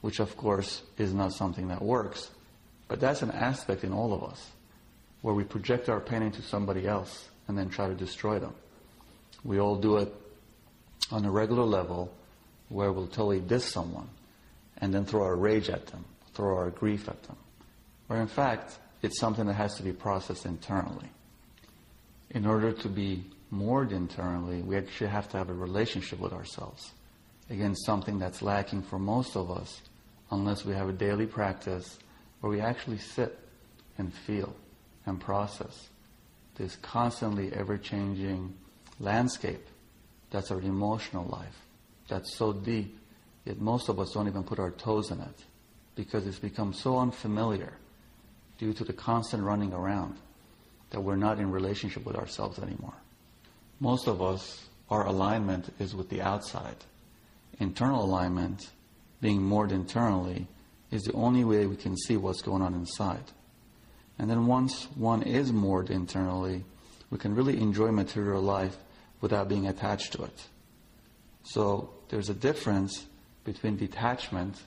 which 0.01 0.19
of 0.19 0.37
course 0.37 0.83
is 0.97 1.13
not 1.13 1.33
something 1.33 1.69
that 1.69 1.81
works. 1.81 2.29
But 2.87 2.99
that's 2.99 3.21
an 3.21 3.31
aspect 3.31 3.83
in 3.83 3.91
all 3.91 4.13
of 4.13 4.23
us, 4.23 4.51
where 5.21 5.33
we 5.33 5.43
project 5.43 5.89
our 5.89 5.99
pain 5.99 6.21
into 6.21 6.41
somebody 6.41 6.87
else 6.87 7.29
and 7.47 7.57
then 7.57 7.69
try 7.69 7.87
to 7.87 7.93
destroy 7.93 8.39
them. 8.39 8.53
We 9.43 9.59
all 9.59 9.75
do 9.75 9.97
it 9.97 10.13
on 11.11 11.25
a 11.25 11.31
regular 11.31 11.63
level 11.63 12.13
where 12.69 12.91
we'll 12.91 13.07
totally 13.07 13.39
diss 13.39 13.65
someone 13.65 14.09
and 14.77 14.93
then 14.93 15.05
throw 15.05 15.23
our 15.23 15.35
rage 15.35 15.69
at 15.69 15.87
them, 15.87 16.05
throw 16.33 16.57
our 16.57 16.69
grief 16.69 17.07
at 17.07 17.21
them. 17.23 17.35
Where 18.07 18.21
in 18.21 18.27
fact, 18.27 18.77
it's 19.01 19.19
something 19.19 19.45
that 19.47 19.53
has 19.53 19.75
to 19.75 19.83
be 19.83 19.91
processed 19.91 20.45
internally. 20.45 21.09
In 22.31 22.45
order 22.45 22.71
to 22.71 22.89
be 22.89 23.25
moored 23.51 23.91
internally, 23.91 24.61
we 24.61 24.77
actually 24.77 25.09
have 25.09 25.29
to 25.29 25.37
have 25.37 25.49
a 25.49 25.53
relationship 25.53 26.19
with 26.19 26.33
ourselves. 26.33 26.91
Again, 27.49 27.75
something 27.75 28.17
that's 28.17 28.41
lacking 28.41 28.81
for 28.83 28.97
most 28.97 29.35
of 29.35 29.51
us 29.51 29.81
unless 30.31 30.65
we 30.65 30.73
have 30.73 30.89
a 30.89 30.93
daily 30.93 31.27
practice 31.27 31.99
where 32.39 32.49
we 32.49 32.59
actually 32.59 32.97
sit 32.97 33.37
and 33.97 34.11
feel 34.11 34.55
and 35.05 35.19
process 35.19 35.89
this 36.55 36.75
constantly 36.77 37.51
ever 37.53 37.77
changing 37.77 38.53
landscape 38.99 39.65
that's 40.33 40.49
our 40.49 40.59
emotional 40.59 41.25
life. 41.25 41.55
That's 42.09 42.35
so 42.35 42.51
deep, 42.51 42.99
yet 43.45 43.61
most 43.61 43.87
of 43.87 43.99
us 43.99 44.11
don't 44.13 44.27
even 44.27 44.43
put 44.43 44.59
our 44.59 44.71
toes 44.71 45.11
in 45.11 45.21
it 45.21 45.45
because 45.95 46.25
it's 46.25 46.39
become 46.39 46.73
so 46.73 46.97
unfamiliar 46.97 47.73
due 48.57 48.73
to 48.73 48.83
the 48.83 48.93
constant 48.93 49.43
running 49.43 49.71
around 49.71 50.17
that 50.89 51.01
we're 51.01 51.15
not 51.15 51.39
in 51.39 51.51
relationship 51.51 52.03
with 52.03 52.15
ourselves 52.15 52.57
anymore. 52.57 52.95
Most 53.79 54.07
of 54.07 54.23
us, 54.23 54.65
our 54.89 55.05
alignment 55.05 55.71
is 55.79 55.95
with 55.95 56.09
the 56.09 56.23
outside. 56.23 56.77
Internal 57.59 58.03
alignment, 58.03 58.71
being 59.21 59.41
moored 59.41 59.71
internally, 59.71 60.47
is 60.89 61.03
the 61.03 61.13
only 61.13 61.43
way 61.43 61.67
we 61.67 61.75
can 61.75 61.95
see 61.95 62.17
what's 62.17 62.41
going 62.41 62.63
on 62.63 62.73
inside. 62.73 63.23
And 64.19 64.29
then 64.29 64.47
once 64.47 64.87
one 64.95 65.23
is 65.23 65.51
moored 65.51 65.89
internally, 65.89 66.63
we 67.09 67.17
can 67.17 67.35
really 67.35 67.59
enjoy 67.59 67.91
material 67.91 68.41
life 68.41 68.77
without 69.21 69.49
being 69.49 69.67
attached 69.67 70.13
to 70.13 70.23
it. 70.23 70.47
So 71.43 71.89
there's 72.09 72.29
a 72.29 72.33
difference 72.33 73.05
between 73.43 73.77
detachment 73.77 74.61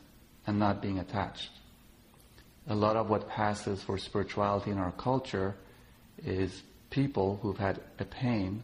and 0.47 0.59
not 0.59 0.83
being 0.83 0.99
attached. 0.99 1.51
A 2.69 2.75
lot 2.75 2.97
of 2.97 3.09
what 3.09 3.29
passes 3.29 3.83
for 3.83 3.97
spirituality 3.99 4.71
in 4.71 4.79
our 4.79 4.93
culture 4.93 5.55
is 6.25 6.63
people 6.91 7.39
who've 7.43 7.59
had 7.59 7.81
a 7.99 8.05
pain 8.05 8.63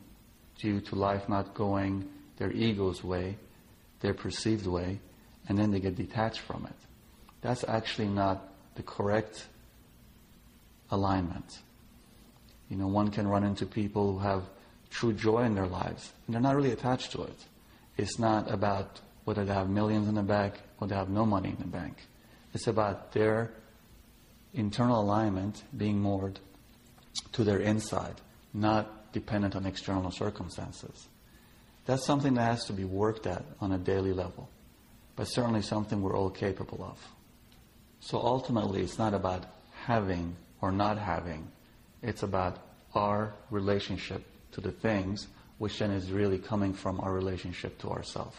due 0.59 0.81
to 0.81 0.95
life 0.95 1.29
not 1.29 1.55
going 1.55 2.09
their 2.37 2.51
ego's 2.51 3.05
way, 3.05 3.37
their 4.01 4.15
perceived 4.15 4.67
way, 4.67 4.99
and 5.49 5.59
then 5.59 5.71
they 5.71 5.81
get 5.81 5.97
detached 5.97 6.41
from 6.41 6.67
it. 6.67 6.77
That's 7.41 7.65
actually 7.65 8.09
not 8.09 8.49
the 8.75 8.83
correct 8.83 9.47
alignment. 10.93 11.61
You 12.69 12.77
know, 12.77 12.87
one 12.87 13.11
can 13.11 13.27
run 13.27 13.43
into 13.43 13.67
people 13.67 14.13
who 14.13 14.19
have 14.21 14.45
true 14.91 15.13
joy 15.13 15.43
in 15.43 15.55
their 15.55 15.67
lives, 15.67 16.13
and 16.27 16.35
they're 16.35 16.43
not 16.43 16.55
really 16.55 16.71
attached 16.71 17.11
to 17.13 17.23
it. 17.23 17.47
It's 17.97 18.19
not 18.19 18.51
about 18.51 19.01
whether 19.25 19.45
they 19.45 19.53
have 19.53 19.69
millions 19.69 20.09
in 20.09 20.15
the 20.15 20.23
bank 20.23 20.55
or 20.79 20.87
they 20.87 20.95
have 20.95 21.09
no 21.09 21.27
money 21.27 21.51
in 21.51 21.57
the 21.57 21.67
bank. 21.67 21.97
It's 22.55 22.67
about 22.67 23.13
their 23.13 23.53
internal 24.55 25.01
alignment 25.01 25.63
being 25.77 26.01
moored 26.01 26.39
to 27.33 27.45
their 27.45 27.59
inside, 27.59 28.21
not 28.53 29.13
dependent 29.13 29.57
on 29.57 29.67
external 29.67 30.11
circumstances. 30.11 31.09
That's 31.87 32.05
something 32.05 32.35
that 32.35 32.43
has 32.43 32.65
to 32.67 32.73
be 32.73 32.85
worked 32.85 33.27
at 33.27 33.45
on 33.61 33.73
a 33.73 33.79
daily 33.79 34.13
level, 34.13 34.49
but 35.17 35.25
certainly 35.25 35.63
something 35.63 36.03
we're 36.03 36.17
all 36.17 36.31
capable 36.31 36.85
of. 36.85 36.99
So 38.01 38.19
ultimately, 38.19 38.83
it's 38.83 38.99
not 38.99 39.15
about 39.15 39.45
having 39.85 40.37
or 40.63 40.73
not 40.73 40.97
having, 40.97 41.47
it's 42.03 42.23
about 42.23 42.59
our 42.95 43.35
relationship 43.51 44.25
to 44.53 44.61
the 44.61 44.71
things, 44.71 45.27
which 45.59 45.79
then 45.81 45.91
is 45.91 46.11
really 46.11 46.39
coming 46.39 46.73
from 46.73 47.01
our 47.01 47.13
relationship 47.13 47.79
to 47.81 47.91
ourselves. 47.91 48.37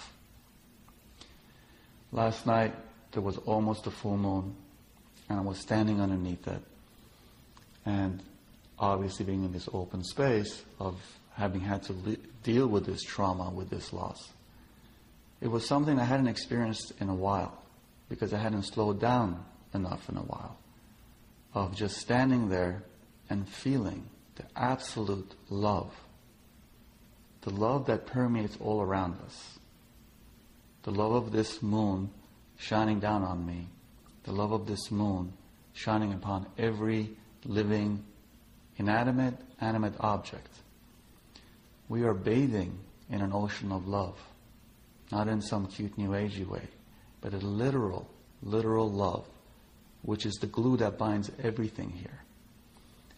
Last 2.11 2.45
night, 2.47 2.73
there 3.11 3.21
was 3.21 3.37
almost 3.39 3.85
a 3.87 3.91
full 3.91 4.17
moon, 4.17 4.55
and 5.29 5.39
I 5.39 5.41
was 5.41 5.59
standing 5.59 5.99
underneath 5.99 6.47
it. 6.47 6.61
And 7.85 8.23
obviously, 8.79 9.25
being 9.25 9.43
in 9.43 9.51
this 9.51 9.67
open 9.73 10.03
space 10.03 10.63
of 10.79 10.95
having 11.33 11.61
had 11.61 11.83
to 11.83 11.93
deal 12.43 12.67
with 12.67 12.85
this 12.85 13.03
trauma, 13.03 13.49
with 13.49 13.69
this 13.69 13.91
loss, 13.91 14.31
it 15.41 15.47
was 15.47 15.67
something 15.67 15.99
I 15.99 16.05
hadn't 16.05 16.27
experienced 16.27 16.93
in 17.01 17.09
a 17.09 17.15
while 17.15 17.57
because 18.07 18.33
I 18.33 18.37
hadn't 18.37 18.63
slowed 18.63 19.01
down 19.01 19.43
enough 19.73 20.07
in 20.07 20.15
a 20.15 20.21
while 20.21 20.57
of 21.53 21.75
just 21.75 21.97
standing 21.97 22.49
there 22.49 22.83
and 23.29 23.47
feeling 23.47 24.09
the 24.35 24.43
absolute 24.55 25.31
love, 25.49 25.93
the 27.41 27.51
love 27.51 27.85
that 27.85 28.05
permeates 28.05 28.57
all 28.59 28.81
around 28.81 29.15
us, 29.25 29.59
the 30.83 30.91
love 30.91 31.11
of 31.11 31.31
this 31.31 31.61
moon 31.61 32.09
shining 32.57 32.99
down 32.99 33.23
on 33.23 33.45
me, 33.45 33.67
the 34.23 34.31
love 34.31 34.51
of 34.51 34.65
this 34.65 34.91
moon 34.91 35.33
shining 35.73 36.13
upon 36.13 36.45
every 36.57 37.09
living 37.45 38.03
inanimate, 38.77 39.35
animate 39.61 39.93
object. 39.99 40.49
We 41.89 42.03
are 42.03 42.13
bathing 42.13 42.79
in 43.09 43.21
an 43.21 43.31
ocean 43.33 43.71
of 43.71 43.87
love, 43.87 44.17
not 45.11 45.27
in 45.27 45.41
some 45.41 45.67
cute 45.67 45.97
new 45.97 46.09
agey 46.09 46.47
way, 46.47 46.67
but 47.21 47.33
a 47.33 47.37
literal, 47.37 48.09
literal 48.41 48.89
love, 48.89 49.25
which 50.03 50.25
is 50.25 50.35
the 50.35 50.47
glue 50.47 50.77
that 50.77 50.97
binds 50.97 51.31
everything 51.41 51.89
here. 51.89 52.21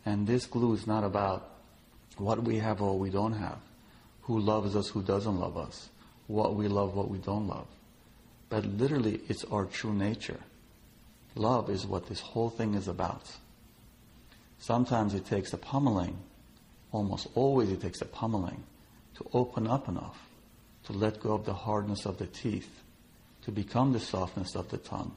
And 0.06 0.26
this 0.26 0.46
glue 0.46 0.74
is 0.74 0.88
not 0.88 1.04
about 1.04 1.50
what 2.18 2.44
we 2.44 2.58
have 2.58 2.82
or 2.82 2.98
we 2.98 3.10
don't 3.10 3.34
have, 3.34 3.58
who 4.22 4.40
loves 4.40 4.76
us, 4.76 4.88
who 4.88 5.02
doesn't 5.02 5.40
love 5.40 5.58
us, 5.58 5.90
what 6.28 6.56
we 6.56 6.68
love, 6.68 6.96
what 6.96 7.10
we 7.10 7.18
don't 7.18 7.48
love. 7.48 7.68
But 8.50 8.66
literally, 8.66 9.22
it's 9.28 9.44
our 9.46 9.66
true 9.66 9.94
nature. 9.94 10.40
Love 11.34 11.70
is 11.70 11.86
what 11.86 12.08
this 12.08 12.22
whole 12.22 12.50
thing 12.50 12.76
is 12.76 12.88
about. 12.88 13.30
Sometimes 14.60 15.14
it 15.14 15.26
takes 15.26 15.52
a 15.54 15.58
pummeling, 15.58 16.16
almost 16.92 17.28
always 17.36 17.72
it 17.72 17.82
takes 17.82 18.02
a 18.02 18.06
pummeling, 18.06 18.64
to 19.16 19.26
open 19.34 19.68
up 19.68 19.90
enough, 19.90 20.18
to 20.86 20.94
let 20.94 21.20
go 21.20 21.34
of 21.34 21.46
the 21.46 21.54
hardness 21.54 22.06
of 22.06 22.18
the 22.18 22.28
teeth, 22.28 22.84
to 23.44 23.52
become 23.52 23.92
the 23.92 24.00
softness 24.00 24.56
of 24.56 24.70
the 24.70 24.78
tongue, 24.78 25.16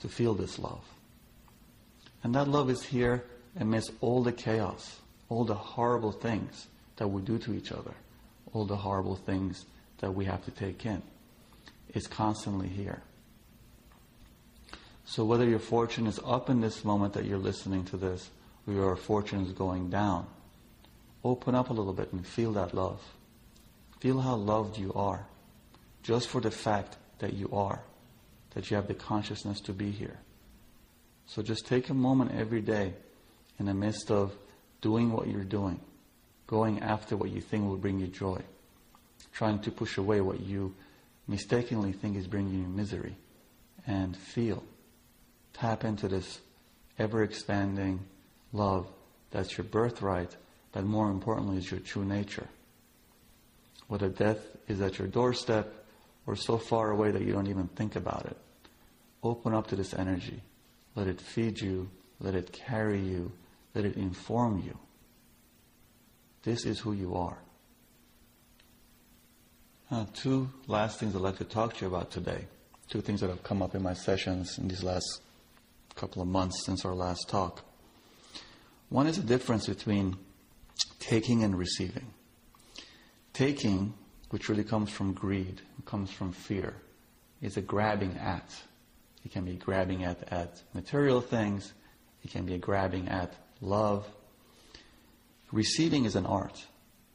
to 0.00 0.08
feel 0.08 0.34
this 0.34 0.58
love. 0.58 0.84
And 2.28 2.34
that 2.34 2.46
love 2.46 2.68
is 2.68 2.82
here 2.82 3.24
amidst 3.58 3.90
all 4.02 4.22
the 4.22 4.32
chaos, 4.32 5.00
all 5.30 5.46
the 5.46 5.54
horrible 5.54 6.12
things 6.12 6.66
that 6.96 7.08
we 7.08 7.22
do 7.22 7.38
to 7.38 7.54
each 7.54 7.72
other, 7.72 7.94
all 8.52 8.66
the 8.66 8.76
horrible 8.76 9.16
things 9.16 9.64
that 10.00 10.14
we 10.14 10.26
have 10.26 10.44
to 10.44 10.50
take 10.50 10.84
in. 10.84 11.00
It's 11.94 12.06
constantly 12.06 12.68
here. 12.68 13.00
So 15.06 15.24
whether 15.24 15.46
your 15.46 15.58
fortune 15.58 16.06
is 16.06 16.20
up 16.22 16.50
in 16.50 16.60
this 16.60 16.84
moment 16.84 17.14
that 17.14 17.24
you're 17.24 17.38
listening 17.38 17.86
to 17.86 17.96
this, 17.96 18.28
or 18.66 18.74
your 18.74 18.94
fortune 18.96 19.46
is 19.46 19.52
going 19.52 19.88
down, 19.88 20.26
open 21.24 21.54
up 21.54 21.70
a 21.70 21.72
little 21.72 21.94
bit 21.94 22.12
and 22.12 22.26
feel 22.26 22.52
that 22.52 22.74
love. 22.74 23.00
Feel 24.00 24.20
how 24.20 24.34
loved 24.34 24.76
you 24.76 24.92
are, 24.92 25.24
just 26.02 26.28
for 26.28 26.42
the 26.42 26.50
fact 26.50 26.98
that 27.20 27.32
you 27.32 27.48
are, 27.54 27.80
that 28.50 28.70
you 28.70 28.76
have 28.76 28.86
the 28.86 28.92
consciousness 28.92 29.62
to 29.62 29.72
be 29.72 29.90
here. 29.90 30.18
So 31.28 31.42
just 31.42 31.66
take 31.66 31.90
a 31.90 31.94
moment 31.94 32.32
every 32.34 32.62
day 32.62 32.94
in 33.58 33.66
the 33.66 33.74
midst 33.74 34.10
of 34.10 34.34
doing 34.80 35.12
what 35.12 35.28
you're 35.28 35.44
doing, 35.44 35.78
going 36.46 36.80
after 36.80 37.16
what 37.16 37.30
you 37.30 37.42
think 37.42 37.64
will 37.64 37.76
bring 37.76 38.00
you 38.00 38.06
joy, 38.06 38.40
trying 39.32 39.60
to 39.60 39.70
push 39.70 39.98
away 39.98 40.22
what 40.22 40.40
you 40.40 40.74
mistakenly 41.26 41.92
think 41.92 42.16
is 42.16 42.26
bringing 42.26 42.60
you 42.60 42.66
misery, 42.66 43.14
and 43.86 44.16
feel. 44.16 44.64
Tap 45.52 45.84
into 45.84 46.08
this 46.08 46.40
ever 46.98 47.22
expanding 47.22 48.00
love 48.52 48.86
that's 49.30 49.58
your 49.58 49.66
birthright, 49.66 50.34
but 50.72 50.84
more 50.84 51.10
importantly 51.10 51.58
is 51.58 51.70
your 51.70 51.80
true 51.80 52.04
nature. 52.04 52.48
Whether 53.88 54.08
death 54.08 54.38
is 54.66 54.80
at 54.80 54.98
your 54.98 55.08
doorstep 55.08 55.74
or 56.26 56.36
so 56.36 56.56
far 56.56 56.90
away 56.90 57.10
that 57.10 57.22
you 57.22 57.32
don't 57.32 57.48
even 57.48 57.68
think 57.68 57.96
about 57.96 58.24
it, 58.24 58.36
open 59.22 59.52
up 59.52 59.66
to 59.68 59.76
this 59.76 59.92
energy. 59.92 60.40
Let 60.98 61.06
it 61.06 61.20
feed 61.20 61.60
you, 61.60 61.88
let 62.18 62.34
it 62.34 62.50
carry 62.50 62.98
you, 62.98 63.30
let 63.72 63.84
it 63.84 63.96
inform 63.96 64.64
you. 64.66 64.76
This 66.42 66.66
is 66.66 66.80
who 66.80 66.92
you 66.92 67.14
are. 67.14 67.38
Uh, 69.92 70.06
two 70.12 70.50
last 70.66 70.98
things 70.98 71.14
I'd 71.14 71.22
like 71.22 71.38
to 71.38 71.44
talk 71.44 71.74
to 71.74 71.82
you 71.82 71.86
about 71.86 72.10
today. 72.10 72.46
Two 72.88 73.00
things 73.00 73.20
that 73.20 73.30
have 73.30 73.44
come 73.44 73.62
up 73.62 73.76
in 73.76 73.82
my 73.84 73.94
sessions 73.94 74.58
in 74.58 74.66
these 74.66 74.82
last 74.82 75.22
couple 75.94 76.20
of 76.20 76.26
months 76.26 76.64
since 76.64 76.84
our 76.84 76.96
last 76.96 77.28
talk. 77.28 77.64
One 78.88 79.06
is 79.06 79.18
the 79.18 79.22
difference 79.22 79.68
between 79.68 80.16
taking 80.98 81.44
and 81.44 81.56
receiving. 81.56 82.06
Taking, 83.34 83.94
which 84.30 84.48
really 84.48 84.64
comes 84.64 84.90
from 84.90 85.12
greed, 85.12 85.60
comes 85.84 86.10
from 86.10 86.32
fear, 86.32 86.74
is 87.40 87.56
a 87.56 87.60
grabbing 87.60 88.16
at. 88.16 88.50
It 89.28 89.32
can 89.32 89.44
be 89.44 89.56
grabbing 89.56 90.04
at, 90.04 90.32
at 90.32 90.62
material 90.72 91.20
things, 91.20 91.74
it 92.24 92.30
can 92.30 92.46
be 92.46 92.54
a 92.54 92.58
grabbing 92.58 93.08
at 93.08 93.34
love. 93.60 94.08
Receiving 95.52 96.06
is 96.06 96.16
an 96.16 96.24
art. 96.24 96.64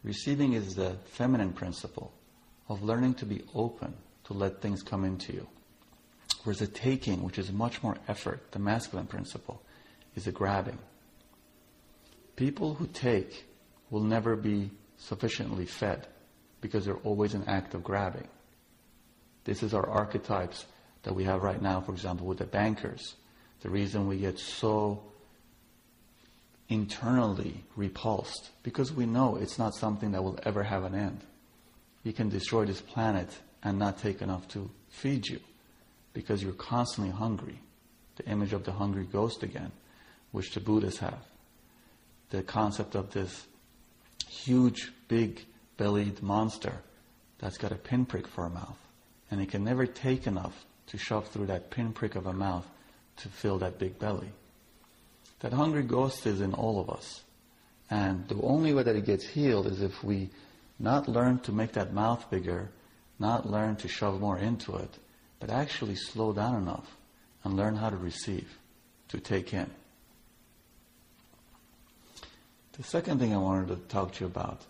Receiving 0.04 0.54
is 0.54 0.76
the 0.76 0.96
feminine 1.06 1.54
principle 1.54 2.14
of 2.70 2.84
learning 2.84 3.16
to 3.16 3.26
be 3.26 3.42
open 3.56 3.96
to 4.26 4.34
let 4.34 4.62
things 4.62 4.84
come 4.84 5.06
into 5.06 5.34
you. 5.34 5.48
Whereas 6.44 6.60
the 6.60 6.68
taking, 6.68 7.24
which 7.24 7.40
is 7.40 7.52
much 7.52 7.82
more 7.82 7.98
effort, 8.08 8.52
the 8.52 8.60
masculine 8.60 9.08
principle, 9.08 9.64
is 10.16 10.28
a 10.28 10.32
grabbing. 10.32 10.78
People 12.36 12.76
who 12.76 12.86
take 12.86 13.44
will 13.90 14.04
never 14.04 14.36
be 14.36 14.70
sufficiently 14.98 15.66
fed 15.66 16.06
because 16.62 16.86
they're 16.86 16.94
always 16.98 17.34
an 17.34 17.46
act 17.48 17.74
of 17.74 17.84
grabbing. 17.84 18.28
This 19.46 19.64
is 19.64 19.74
our 19.74 19.90
archetypes 19.90 20.66
that 21.04 21.14
we 21.14 21.24
have 21.26 21.44
right 21.44 21.62
now, 21.62 21.82
for 21.82 21.92
example, 21.92 22.26
with 22.26 22.40
the 22.40 22.46
bankers. 22.46 23.16
The 23.62 23.70
reason 23.70 24.08
we 24.08 24.18
get 24.18 24.40
so 24.40 25.04
internally 26.70 27.64
repulsed 27.76 28.50
because 28.64 28.92
we 28.92 29.06
know 29.06 29.36
it's 29.36 29.60
not 29.60 29.76
something 29.76 30.12
that 30.12 30.24
will 30.24 30.40
ever 30.44 30.64
have 30.64 30.84
an 30.84 30.96
end. 30.96 31.22
You 32.04 32.14
can 32.14 32.30
destroy 32.30 32.66
this 32.66 32.82
planet 32.82 33.30
and 33.64 33.78
not 33.78 34.00
take 34.00 34.22
enough 34.22 34.48
to 34.50 34.70
feed 34.90 35.28
you 35.28 35.40
because 36.14 36.44
you're 36.44 36.54
constantly 36.54 37.14
hungry. 37.14 37.60
The 38.16 38.26
image 38.26 38.54
of 38.54 38.64
the 38.64 38.72
hungry 38.72 39.08
ghost 39.12 39.44
again, 39.44 39.72
which 40.32 40.54
the 40.54 40.60
Buddhists 40.60 41.00
have. 41.00 41.24
The 42.30 42.44
concept 42.44 42.96
of 42.96 43.12
this 43.12 43.46
huge, 44.28 44.92
big 45.08 45.46
bellied 45.78 46.22
monster 46.22 46.82
that's 47.40 47.58
got 47.58 47.72
a 47.72 47.76
pinprick 47.76 48.28
for 48.28 48.46
a 48.46 48.50
mouth. 48.50 48.78
And 49.32 49.42
it 49.42 49.50
can 49.50 49.64
never 49.64 49.86
take 49.86 50.28
enough 50.28 50.66
to 50.88 50.98
shove 50.98 51.28
through 51.30 51.48
that 51.48 51.70
pinprick 51.70 52.16
of 52.16 52.26
a 52.26 52.34
mouth 52.34 52.66
to 53.18 53.30
fill 53.30 53.60
that 53.60 53.80
big 53.80 54.00
belly. 54.00 54.32
That 55.40 55.54
hungry 55.54 55.84
ghost 55.84 56.26
is 56.26 56.42
in 56.42 56.54
all 56.54 56.80
of 56.80 56.90
us. 56.90 57.22
And 57.90 58.28
the 58.28 58.42
only 58.42 58.74
way 58.74 58.84
that 58.84 58.96
it 58.96 59.06
gets 59.06 59.28
healed 59.28 59.68
is 59.68 59.82
if 59.82 60.04
we 60.04 60.30
not 60.80 61.08
learn 61.08 61.40
to 61.40 61.52
make 61.52 61.74
that 61.74 61.94
mouth 61.94 62.30
bigger, 62.30 62.70
not 63.20 63.50
learn 63.50 63.76
to 63.78 63.88
shove 63.88 64.20
more 64.20 64.38
into 64.38 64.76
it, 64.76 64.90
but 65.40 65.50
actually 65.50 65.96
slow 65.96 66.34
down 66.34 66.56
enough 66.56 66.96
and 67.44 67.56
learn 67.56 67.76
how 67.76 67.90
to 67.90 67.98
receive, 67.98 68.58
to 69.10 69.20
take 69.20 69.54
in. 69.54 69.70
The 72.74 72.84
second 72.84 73.20
thing 73.20 73.34
I 73.34 73.38
wanted 73.38 73.68
to 73.68 73.76
talk 73.88 74.14
to 74.14 74.22
you 74.22 74.26
about 74.26 74.62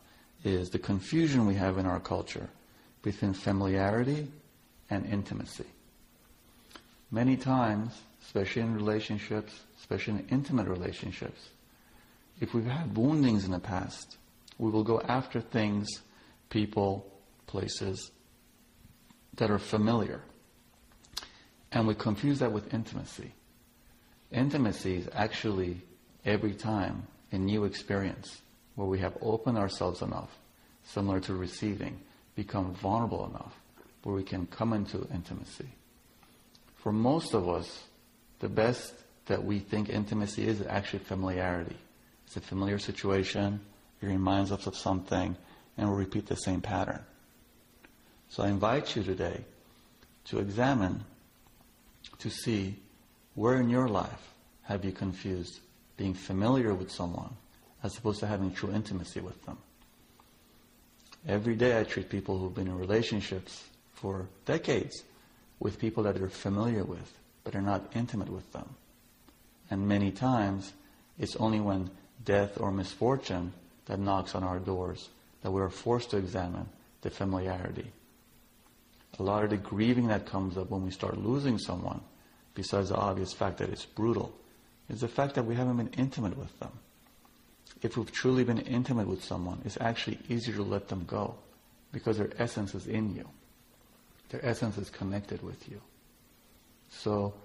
is 0.44 0.70
the 0.70 0.80
confusion 0.80 1.46
we 1.48 1.56
have 1.56 1.78
in 1.78 1.86
our 1.86 2.00
culture 2.00 2.50
between 3.02 3.34
familiarity 3.34 4.28
and 4.90 5.06
intimacy. 5.06 5.66
Many 7.14 7.38
times, 7.38 7.92
especially 8.24 8.64
in 8.64 8.74
relationships, 8.74 9.54
especially 9.80 10.16
in 10.16 10.28
intimate 10.30 10.68
relationships, 10.68 11.50
if 12.42 12.56
we've 12.56 12.66
had 12.66 12.98
woundings 12.98 13.46
in 13.46 13.52
the 13.52 13.60
past, 13.60 14.18
we 14.58 14.72
will 14.72 14.84
go 14.84 15.00
after 15.00 15.40
things, 15.40 15.88
people, 16.50 17.06
places 17.46 18.10
that 19.36 19.52
are 19.52 19.60
familiar. 19.60 20.22
And 21.72 21.86
we 21.86 21.94
confuse 21.94 22.40
that 22.40 22.52
with 22.52 22.74
intimacy. 22.74 23.32
Intimacy 24.32 24.96
is 24.96 25.10
actually 25.14 25.82
every 26.26 26.56
time 26.56 27.06
a 27.32 27.38
new 27.38 27.66
experience 27.66 28.42
where 28.74 28.88
we 28.88 28.98
have 28.98 29.16
opened 29.22 29.60
ourselves 29.60 30.02
enough, 30.02 30.32
similar 30.84 31.20
to 31.20 31.36
receiving, 31.36 32.00
become 32.34 32.74
vulnerable 32.74 33.28
enough, 33.28 33.54
where 34.02 34.16
we 34.16 34.24
can 34.24 34.48
come 34.48 34.74
into 34.74 35.08
intimacy. 35.14 35.70
For 36.84 36.92
most 36.92 37.34
of 37.34 37.48
us, 37.48 37.82
the 38.40 38.50
best 38.50 38.94
that 39.28 39.46
we 39.46 39.60
think 39.60 39.88
intimacy 39.88 40.46
is 40.46 40.62
actually 40.68 41.00
familiarity. 41.00 41.78
It's 42.28 42.36
a 42.36 42.42
familiar 42.42 42.78
situation, 42.78 43.62
it 44.02 44.06
reminds 44.06 44.52
us 44.52 44.68
of 44.68 44.76
something, 44.76 45.38
and 45.78 45.88
we'll 45.88 45.98
repeat 45.98 46.28
the 46.28 46.36
same 46.36 46.60
pattern. 46.60 47.00
So 48.28 48.44
I 48.44 48.50
invite 48.50 48.98
you 48.98 49.04
today 49.04 49.46
to 50.26 50.40
examine, 50.40 51.06
to 52.20 52.30
see 52.30 52.76
where 53.36 53.62
in 53.62 53.70
your 53.70 53.88
life 53.88 54.34
have 54.64 54.84
you 54.84 54.92
confused 54.92 55.62
being 55.96 56.14
familiar 56.14 56.74
with 56.74 56.92
someone 56.92 57.34
as 57.82 57.98
opposed 57.98 58.20
to 58.20 58.28
having 58.28 58.52
true 58.52 58.74
intimacy 58.74 59.22
with 59.22 59.42
them. 59.46 59.58
Every 61.26 61.56
day 61.56 61.80
I 61.80 61.86
treat 61.86 62.10
people 62.10 62.38
who've 62.38 62.54
been 62.54 62.68
in 62.68 62.78
relationships 62.78 63.64
for 63.94 64.28
decades 64.46 65.04
with 65.64 65.80
people 65.80 66.04
that 66.04 66.16
they're 66.16 66.28
familiar 66.28 66.84
with, 66.84 67.18
but 67.46 67.56
are 67.56 67.62
not 67.62 67.90
intimate 67.96 68.30
with 68.30 68.52
them. 68.52 68.76
And 69.72 69.88
many 69.88 70.12
times, 70.12 70.74
it's 71.18 71.38
only 71.38 71.62
when 71.62 71.90
death 72.26 72.60
or 72.60 72.70
misfortune 72.70 73.54
that 73.86 73.98
knocks 73.98 74.36
on 74.36 74.44
our 74.44 74.60
doors 74.60 75.08
that 75.42 75.52
we 75.52 75.62
are 75.62 75.70
forced 75.70 76.10
to 76.12 76.18
examine 76.18 76.68
the 77.02 77.10
familiarity. 77.10 77.90
A 79.20 79.24
lot 79.24 79.46
of 79.46 79.52
the 79.52 79.58
grieving 79.58 80.08
that 80.08 80.26
comes 80.26 80.58
up 80.58 80.70
when 80.70 80.84
we 80.84 80.92
start 80.92 81.18
losing 81.18 81.58
someone, 81.58 82.02
besides 82.56 82.90
the 82.90 82.96
obvious 82.96 83.32
fact 83.32 83.60
that 83.60 83.70
it's 83.70 83.86
brutal, 83.86 84.36
is 84.90 85.00
the 85.00 85.08
fact 85.08 85.36
that 85.36 85.46
we 85.46 85.56
haven't 85.56 85.78
been 85.78 85.94
intimate 85.98 86.38
with 86.38 86.60
them. 86.60 86.72
if 87.82 87.98
we've 87.98 88.12
truly 88.12 88.44
been 88.44 88.60
intimate 88.60 89.08
with 89.08 89.24
someone, 89.24 89.62
it's 89.66 89.78
actually 89.80 90.18
easier 90.30 90.56
to 90.56 90.64
let 90.64 90.88
them 90.90 91.04
go 91.06 91.36
because 91.92 92.18
their 92.18 92.32
essence 92.38 92.76
is 92.76 92.88
in 92.88 93.14
you. 93.16 93.28
Their 94.34 94.44
essence 94.44 94.80
is 94.80 94.90
connected 94.90 95.44
with 95.44 95.70
you. 95.70 95.80
So 96.90 97.36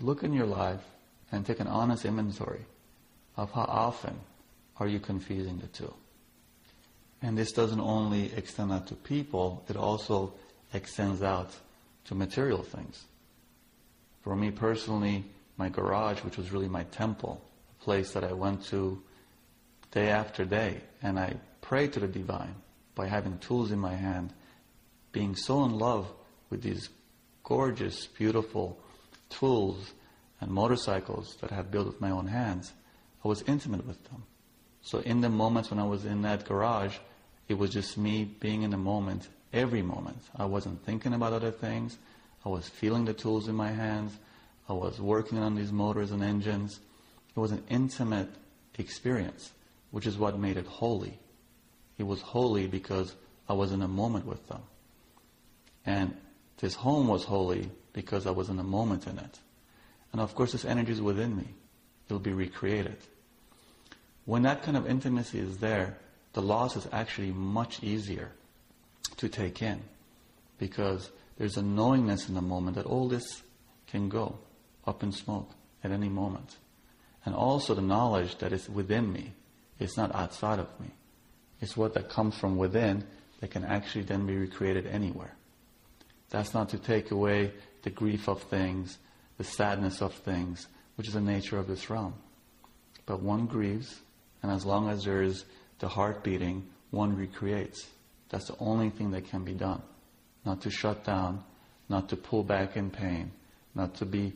look 0.00 0.22
in 0.22 0.32
your 0.32 0.46
life 0.46 0.80
and 1.30 1.44
take 1.44 1.60
an 1.60 1.66
honest 1.66 2.06
inventory 2.06 2.64
of 3.36 3.52
how 3.52 3.66
often 3.68 4.18
are 4.80 4.88
you 4.88 4.98
confusing 4.98 5.58
the 5.58 5.66
two. 5.66 5.92
And 7.20 7.36
this 7.36 7.52
doesn't 7.52 7.80
only 7.80 8.32
extend 8.34 8.72
out 8.72 8.86
to 8.86 8.94
people, 8.94 9.62
it 9.68 9.76
also 9.76 10.32
extends 10.72 11.22
out 11.22 11.54
to 12.06 12.14
material 12.14 12.62
things. 12.62 13.04
For 14.22 14.34
me 14.34 14.50
personally, 14.50 15.26
my 15.58 15.68
garage, 15.68 16.20
which 16.20 16.38
was 16.38 16.50
really 16.50 16.68
my 16.68 16.84
temple, 16.84 17.42
a 17.78 17.84
place 17.84 18.12
that 18.12 18.24
I 18.24 18.32
went 18.32 18.64
to 18.68 19.02
day 19.90 20.08
after 20.08 20.46
day, 20.46 20.80
and 21.02 21.18
I 21.18 21.34
prayed 21.60 21.92
to 21.92 22.00
the 22.00 22.08
divine 22.08 22.54
by 22.94 23.06
having 23.06 23.36
tools 23.36 23.70
in 23.70 23.78
my 23.78 23.94
hand, 23.94 24.32
being 25.12 25.36
so 25.36 25.62
in 25.64 25.72
love 25.72 26.10
with 26.50 26.62
these 26.62 26.88
gorgeous, 27.44 28.06
beautiful 28.06 28.78
tools 29.30 29.92
and 30.40 30.50
motorcycles 30.50 31.36
that 31.40 31.52
I 31.52 31.56
had 31.56 31.70
built 31.70 31.86
with 31.86 32.00
my 32.00 32.10
own 32.10 32.26
hands, 32.26 32.72
I 33.24 33.28
was 33.28 33.42
intimate 33.42 33.86
with 33.86 34.02
them. 34.04 34.22
So 34.82 35.00
in 35.00 35.20
the 35.20 35.28
moments 35.28 35.70
when 35.70 35.78
I 35.80 35.86
was 35.86 36.04
in 36.04 36.22
that 36.22 36.44
garage, 36.44 36.96
it 37.48 37.54
was 37.54 37.70
just 37.70 37.98
me 37.98 38.24
being 38.24 38.62
in 38.62 38.70
the 38.70 38.76
moment, 38.76 39.28
every 39.52 39.82
moment. 39.82 40.18
I 40.36 40.44
wasn't 40.44 40.84
thinking 40.84 41.14
about 41.14 41.32
other 41.32 41.50
things. 41.50 41.98
I 42.44 42.48
was 42.48 42.68
feeling 42.68 43.04
the 43.04 43.14
tools 43.14 43.48
in 43.48 43.54
my 43.54 43.70
hands. 43.70 44.16
I 44.68 44.74
was 44.74 45.00
working 45.00 45.38
on 45.38 45.54
these 45.54 45.72
motors 45.72 46.10
and 46.10 46.22
engines. 46.22 46.80
It 47.34 47.40
was 47.40 47.52
an 47.52 47.64
intimate 47.68 48.28
experience, 48.78 49.50
which 49.90 50.06
is 50.06 50.18
what 50.18 50.38
made 50.38 50.56
it 50.56 50.66
holy. 50.66 51.18
It 51.96 52.04
was 52.04 52.20
holy 52.20 52.66
because 52.66 53.14
I 53.48 53.54
was 53.54 53.72
in 53.72 53.82
a 53.82 53.88
moment 53.88 54.26
with 54.26 54.46
them. 54.46 54.62
And 55.84 56.14
this 56.60 56.74
home 56.74 57.08
was 57.08 57.24
holy 57.24 57.70
because 57.92 58.26
I 58.26 58.30
was 58.30 58.48
in 58.48 58.58
a 58.58 58.64
moment 58.64 59.06
in 59.06 59.18
it. 59.18 59.38
And 60.12 60.20
of 60.20 60.34
course, 60.34 60.52
this 60.52 60.64
energy 60.64 60.92
is 60.92 61.02
within 61.02 61.36
me. 61.36 61.48
It'll 62.06 62.18
be 62.18 62.32
recreated. 62.32 62.96
When 64.24 64.42
that 64.42 64.62
kind 64.62 64.76
of 64.76 64.88
intimacy 64.88 65.38
is 65.38 65.58
there, 65.58 65.98
the 66.32 66.42
loss 66.42 66.76
is 66.76 66.86
actually 66.92 67.30
much 67.32 67.82
easier 67.82 68.32
to 69.16 69.28
take 69.28 69.62
in 69.62 69.80
because 70.58 71.10
there's 71.38 71.56
a 71.56 71.62
knowingness 71.62 72.28
in 72.28 72.34
the 72.34 72.42
moment 72.42 72.76
that 72.76 72.86
all 72.86 73.08
this 73.08 73.42
can 73.86 74.08
go 74.08 74.38
up 74.86 75.02
in 75.02 75.12
smoke 75.12 75.50
at 75.84 75.90
any 75.90 76.08
moment. 76.08 76.56
And 77.24 77.34
also 77.34 77.74
the 77.74 77.82
knowledge 77.82 78.38
that 78.38 78.52
it's 78.52 78.68
within 78.68 79.12
me. 79.12 79.32
It's 79.78 79.96
not 79.96 80.14
outside 80.14 80.58
of 80.58 80.68
me. 80.80 80.88
It's 81.60 81.76
what 81.76 81.94
that 81.94 82.08
comes 82.08 82.36
from 82.36 82.56
within 82.56 83.04
that 83.40 83.50
can 83.50 83.64
actually 83.64 84.02
then 84.02 84.26
be 84.26 84.36
recreated 84.36 84.86
anywhere. 84.86 85.34
That's 86.30 86.54
not 86.54 86.68
to 86.70 86.78
take 86.78 87.10
away 87.10 87.52
the 87.82 87.90
grief 87.90 88.28
of 88.28 88.42
things, 88.42 88.98
the 89.38 89.44
sadness 89.44 90.02
of 90.02 90.12
things, 90.12 90.66
which 90.96 91.08
is 91.08 91.14
the 91.14 91.20
nature 91.20 91.58
of 91.58 91.68
this 91.68 91.88
realm. 91.88 92.14
But 93.06 93.22
one 93.22 93.46
grieves, 93.46 94.00
and 94.42 94.52
as 94.52 94.66
long 94.66 94.90
as 94.90 95.04
there 95.04 95.22
is 95.22 95.44
the 95.78 95.88
heart 95.88 96.22
beating, 96.22 96.66
one 96.90 97.16
recreates. 97.16 97.86
That's 98.28 98.48
the 98.48 98.56
only 98.58 98.90
thing 98.90 99.10
that 99.12 99.28
can 99.28 99.44
be 99.44 99.54
done. 99.54 99.80
Not 100.44 100.60
to 100.62 100.70
shut 100.70 101.04
down, 101.04 101.44
not 101.88 102.08
to 102.10 102.16
pull 102.16 102.42
back 102.42 102.76
in 102.76 102.90
pain, 102.90 103.30
not 103.74 103.94
to 103.96 104.04
be 104.04 104.34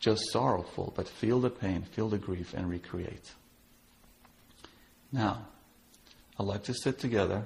just 0.00 0.22
sorrowful, 0.32 0.92
but 0.96 1.08
feel 1.08 1.40
the 1.40 1.50
pain, 1.50 1.82
feel 1.82 2.08
the 2.08 2.18
grief, 2.18 2.54
and 2.54 2.68
recreate. 2.68 3.32
Now, 5.12 5.46
I'd 6.38 6.46
like 6.46 6.64
to 6.64 6.74
sit 6.74 6.98
together 6.98 7.44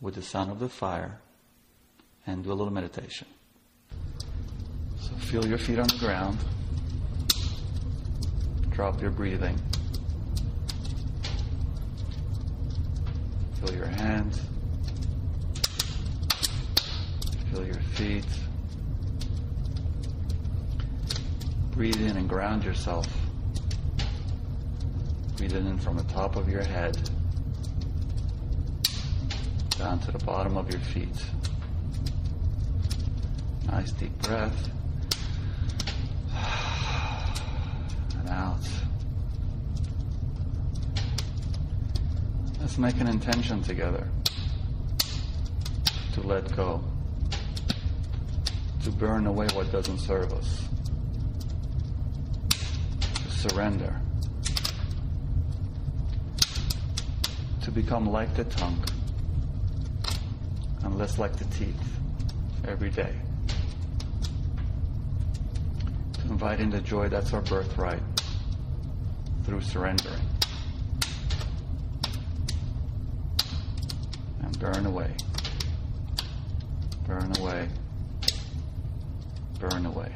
with 0.00 0.14
the 0.14 0.22
sound 0.22 0.50
of 0.50 0.60
the 0.60 0.68
fire 0.68 1.20
and 2.28 2.44
do 2.44 2.52
a 2.52 2.54
little 2.54 2.72
meditation. 2.72 3.26
So 5.00 5.14
feel 5.16 5.46
your 5.46 5.56
feet 5.56 5.78
on 5.78 5.86
the 5.88 5.96
ground. 5.98 6.38
Drop 8.70 9.00
your 9.00 9.10
breathing. 9.10 9.58
Feel 13.60 13.74
your 13.74 13.86
hands. 13.86 14.42
Feel 17.50 17.64
your 17.64 17.80
feet. 17.94 18.26
Breathe 21.72 21.96
in 21.96 22.16
and 22.18 22.28
ground 22.28 22.62
yourself. 22.62 23.08
Breathe 25.38 25.56
in 25.56 25.78
from 25.78 25.96
the 25.96 26.04
top 26.04 26.36
of 26.36 26.48
your 26.48 26.62
head 26.62 26.96
down 29.78 29.98
to 30.00 30.10
the 30.10 30.18
bottom 30.24 30.58
of 30.58 30.70
your 30.70 30.80
feet. 30.80 31.24
Nice 33.70 33.92
deep 33.92 34.16
breath. 34.22 34.70
And 38.18 38.28
out. 38.30 38.68
Let's 42.60 42.78
make 42.78 43.00
an 43.00 43.08
intention 43.08 43.62
together 43.62 44.08
to 46.14 46.26
let 46.26 46.54
go, 46.56 46.82
to 48.82 48.90
burn 48.90 49.26
away 49.26 49.46
what 49.54 49.70
doesn't 49.70 49.98
serve 49.98 50.32
us, 50.32 50.64
to 52.50 53.30
surrender, 53.30 54.00
to 57.62 57.70
become 57.70 58.10
like 58.10 58.34
the 58.34 58.44
tongue 58.44 58.84
and 60.82 60.98
less 60.98 61.18
like 61.18 61.36
the 61.36 61.44
teeth 61.44 61.80
every 62.66 62.90
day. 62.90 63.14
To 66.38 66.44
invite 66.44 66.60
into 66.60 66.80
joy, 66.80 67.08
that's 67.08 67.32
our 67.32 67.40
birthright 67.40 68.00
through 69.44 69.60
surrendering. 69.60 70.22
And 74.42 74.58
burn 74.60 74.86
away. 74.86 75.16
Burn 77.08 77.36
away. 77.40 77.68
Burn 79.58 79.86
away. 79.86 80.12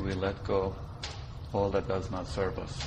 We 0.00 0.14
let 0.14 0.42
go 0.44 0.74
all 1.52 1.70
that 1.70 1.86
does 1.88 2.10
not 2.10 2.26
serve 2.26 2.58
us 2.58 2.86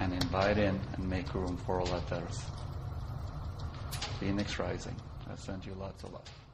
and 0.00 0.12
invite 0.12 0.58
in 0.58 0.78
and 0.94 1.08
make 1.08 1.34
room 1.34 1.56
for 1.66 1.80
all 1.80 1.86
that 1.86 2.08
does. 2.08 2.42
Phoenix 4.20 4.58
Rising. 4.58 4.96
I 5.30 5.36
send 5.36 5.66
you 5.66 5.74
lots 5.74 6.02
of 6.04 6.12
love. 6.12 6.45